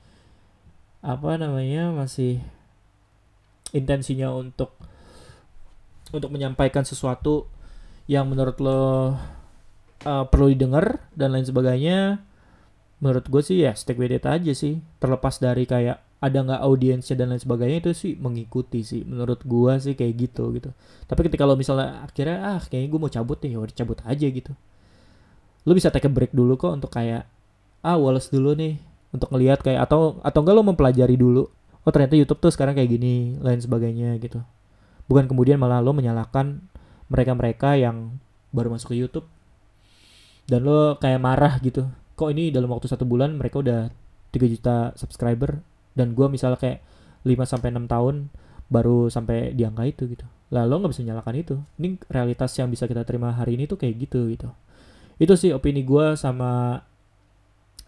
apa 1.03 1.35
namanya 1.35 1.90
masih 1.90 2.38
intensinya 3.75 4.31
untuk 4.31 4.70
untuk 6.14 6.31
menyampaikan 6.31 6.87
sesuatu 6.87 7.51
yang 8.07 8.31
menurut 8.31 8.62
lo 8.62 8.79
uh, 8.79 10.25
perlu 10.31 10.55
didengar 10.55 11.03
dan 11.18 11.35
lain 11.35 11.42
sebagainya 11.42 12.22
menurut 13.03 13.27
gue 13.27 13.42
sih 13.42 13.66
ya 13.66 13.75
stick 13.75 13.98
with 13.98 14.14
it 14.14 14.22
aja 14.22 14.55
sih. 14.55 14.79
Terlepas 15.03 15.42
dari 15.42 15.66
kayak 15.66 15.98
ada 16.22 16.38
nggak 16.38 16.62
audiensnya 16.62 17.18
dan 17.18 17.35
lain 17.35 17.42
sebagainya 17.42 17.79
itu 17.83 17.90
sih 17.98 18.12
mengikuti 18.14 18.87
sih. 18.87 19.03
Menurut 19.03 19.42
gue 19.42 19.72
sih 19.83 19.98
kayak 19.98 20.14
gitu 20.14 20.55
gitu. 20.55 20.70
Tapi 21.11 21.27
ketika 21.27 21.42
lo 21.42 21.59
misalnya 21.59 22.07
akhirnya 22.07 22.38
ah 22.55 22.62
kayaknya 22.62 22.88
gue 22.94 23.01
mau 23.03 23.11
cabut 23.11 23.38
nih 23.42 23.59
ya 23.59 23.83
cabut 23.83 23.98
aja 24.07 24.27
gitu 24.31 24.55
lo 25.62 25.72
bisa 25.79 25.94
take 25.94 26.07
a 26.07 26.12
break 26.12 26.35
dulu 26.35 26.59
kok 26.59 26.75
untuk 26.75 26.90
kayak 26.90 27.27
ah 27.83 27.98
wales 27.98 28.31
dulu 28.31 28.55
nih 28.55 28.79
untuk 29.14 29.31
ngelihat 29.31 29.62
kayak 29.62 29.87
atau 29.87 30.18
atau 30.22 30.40
enggak 30.42 30.55
lo 30.59 30.62
mempelajari 30.66 31.14
dulu 31.14 31.46
oh 31.83 31.90
ternyata 31.90 32.14
YouTube 32.18 32.38
tuh 32.42 32.51
sekarang 32.55 32.79
kayak 32.79 32.90
gini 32.90 33.38
lain 33.42 33.59
sebagainya 33.59 34.14
gitu. 34.22 34.42
Bukan 35.11 35.27
kemudian 35.27 35.59
malah 35.59 35.83
lo 35.83 35.90
menyalahkan 35.90 36.62
mereka-mereka 37.11 37.75
yang 37.75 38.18
baru 38.55 38.70
masuk 38.70 38.94
ke 38.94 38.96
YouTube 39.03 39.27
dan 40.46 40.62
lo 40.62 40.98
kayak 40.98 41.20
marah 41.22 41.59
gitu 41.62 41.90
kok 42.14 42.29
ini 42.31 42.55
dalam 42.55 42.70
waktu 42.70 42.87
satu 42.87 43.03
bulan 43.03 43.35
mereka 43.35 43.59
udah 43.62 43.90
3 44.31 44.53
juta 44.53 44.77
subscriber 44.94 45.59
dan 45.98 46.14
gue 46.14 46.27
misalnya 46.31 46.59
kayak 46.59 46.79
5 47.27 47.35
sampai 47.46 47.68
enam 47.75 47.87
tahun 47.90 48.31
baru 48.72 49.11
sampai 49.12 49.53
di 49.53 49.66
angka 49.66 49.85
itu 49.85 50.03
gitu. 50.09 50.25
Lah 50.55 50.64
lo 50.64 50.81
nggak 50.81 50.92
bisa 50.96 51.03
menyalahkan 51.05 51.35
itu. 51.37 51.55
Ini 51.77 51.88
realitas 52.09 52.57
yang 52.57 52.72
bisa 52.72 52.88
kita 52.88 53.05
terima 53.05 53.35
hari 53.35 53.59
ini 53.59 53.68
tuh 53.68 53.77
kayak 53.77 53.94
gitu 54.09 54.33
gitu 54.33 54.48
itu 55.22 55.38
sih 55.38 55.54
opini 55.54 55.87
gue 55.87 56.18
sama 56.18 56.82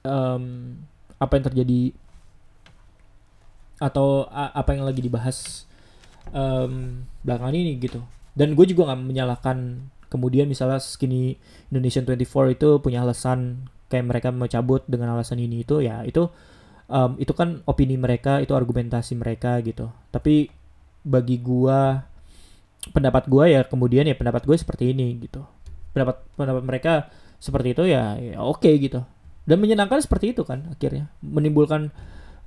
um, 0.07 0.79
apa 1.18 1.33
yang 1.35 1.44
terjadi 1.51 1.83
atau 3.83 4.31
apa 4.31 4.70
yang 4.70 4.87
lagi 4.87 5.03
dibahas 5.03 5.66
um, 6.31 7.03
belakangan 7.27 7.59
ini 7.59 7.75
gitu. 7.83 7.99
Dan 8.38 8.55
gue 8.55 8.66
juga 8.70 8.90
nggak 8.90 9.03
menyalahkan 9.03 9.59
kemudian 10.07 10.47
misalnya 10.47 10.79
skinny 10.79 11.35
Indonesian 11.75 12.07
24 12.07 12.55
itu 12.55 12.68
punya 12.79 13.03
alasan 13.03 13.66
kayak 13.90 14.07
mereka 14.07 14.29
mau 14.31 14.47
cabut 14.47 14.87
dengan 14.87 15.18
alasan 15.18 15.42
ini 15.42 15.66
itu 15.66 15.83
ya 15.83 16.07
itu 16.07 16.31
um, 16.87 17.18
itu 17.18 17.35
kan 17.35 17.66
opini 17.66 17.99
mereka 17.99 18.38
itu 18.38 18.55
argumentasi 18.55 19.18
mereka 19.18 19.59
gitu. 19.66 19.90
Tapi 20.14 20.51
bagi 21.05 21.42
gue 21.42 21.81
pendapat 22.94 23.27
gue 23.27 23.44
ya 23.59 23.61
kemudian 23.66 24.07
ya 24.07 24.14
pendapat 24.14 24.47
gue 24.47 24.57
seperti 24.57 24.94
ini 24.94 25.18
gitu. 25.18 25.42
Pendapat 25.90 26.23
pendapat 26.38 26.62
mereka 26.62 26.94
seperti 27.44 27.76
itu 27.76 27.85
ya, 27.85 28.16
ya 28.16 28.40
oke 28.40 28.64
okay, 28.64 28.80
gitu. 28.80 29.04
Dan 29.44 29.61
menyenangkan 29.61 30.00
seperti 30.00 30.33
itu 30.33 30.48
kan 30.48 30.64
akhirnya. 30.72 31.12
Menimbulkan 31.20 31.92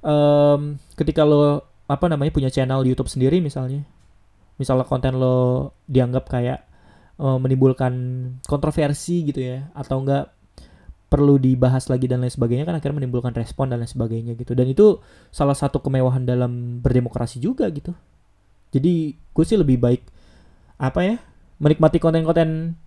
um, 0.01 0.81
ketika 0.97 1.21
lo 1.21 1.61
apa 1.85 2.09
namanya 2.09 2.33
punya 2.33 2.49
channel 2.49 2.81
YouTube 2.81 3.05
sendiri 3.05 3.37
misalnya. 3.37 3.85
Misalnya 4.57 4.89
konten 4.89 5.21
lo 5.21 5.77
dianggap 5.85 6.25
kayak 6.25 6.65
uh, 7.21 7.37
menimbulkan 7.37 7.93
kontroversi 8.49 9.21
gitu 9.29 9.37
ya 9.45 9.69
atau 9.77 10.01
enggak 10.01 10.33
perlu 11.07 11.39
dibahas 11.39 11.87
lagi 11.87 12.09
dan 12.09 12.19
lain 12.19 12.33
sebagainya 12.33 12.67
kan 12.67 12.75
akhirnya 12.75 12.99
menimbulkan 13.05 13.31
respon 13.31 13.69
dan 13.69 13.85
lain 13.85 13.87
sebagainya 13.93 14.33
gitu. 14.33 14.57
Dan 14.57 14.65
itu 14.65 14.97
salah 15.29 15.53
satu 15.55 15.77
kemewahan 15.77 16.25
dalam 16.25 16.81
berdemokrasi 16.81 17.37
juga 17.37 17.69
gitu. 17.69 17.93
Jadi 18.73 19.13
gue 19.13 19.45
sih 19.45 19.55
lebih 19.55 19.77
baik 19.77 20.01
apa 20.81 20.99
ya 21.05 21.15
menikmati 21.57 21.97
konten-konten 21.97 22.77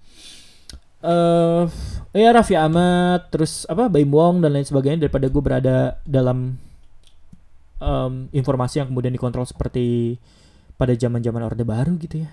eh 1.01 1.65
uh, 1.65 1.65
ya 2.13 2.31
Raffi 2.35 2.59
Ahmad 2.59 3.33
terus 3.33 3.65
apa 3.71 3.89
Baim 3.89 4.13
Wong 4.13 4.45
dan 4.45 4.53
lain 4.53 4.67
sebagainya 4.67 5.09
daripada 5.09 5.33
gue 5.33 5.43
berada 5.43 5.77
dalam 6.05 6.61
um, 7.81 8.29
informasi 8.31 8.85
yang 8.85 8.89
kemudian 8.93 9.15
dikontrol 9.17 9.49
seperti 9.49 10.21
pada 10.77 10.93
zaman-zaman 10.97 11.45
Orde 11.45 11.65
Baru 11.65 11.97
gitu 12.01 12.25
ya. 12.25 12.31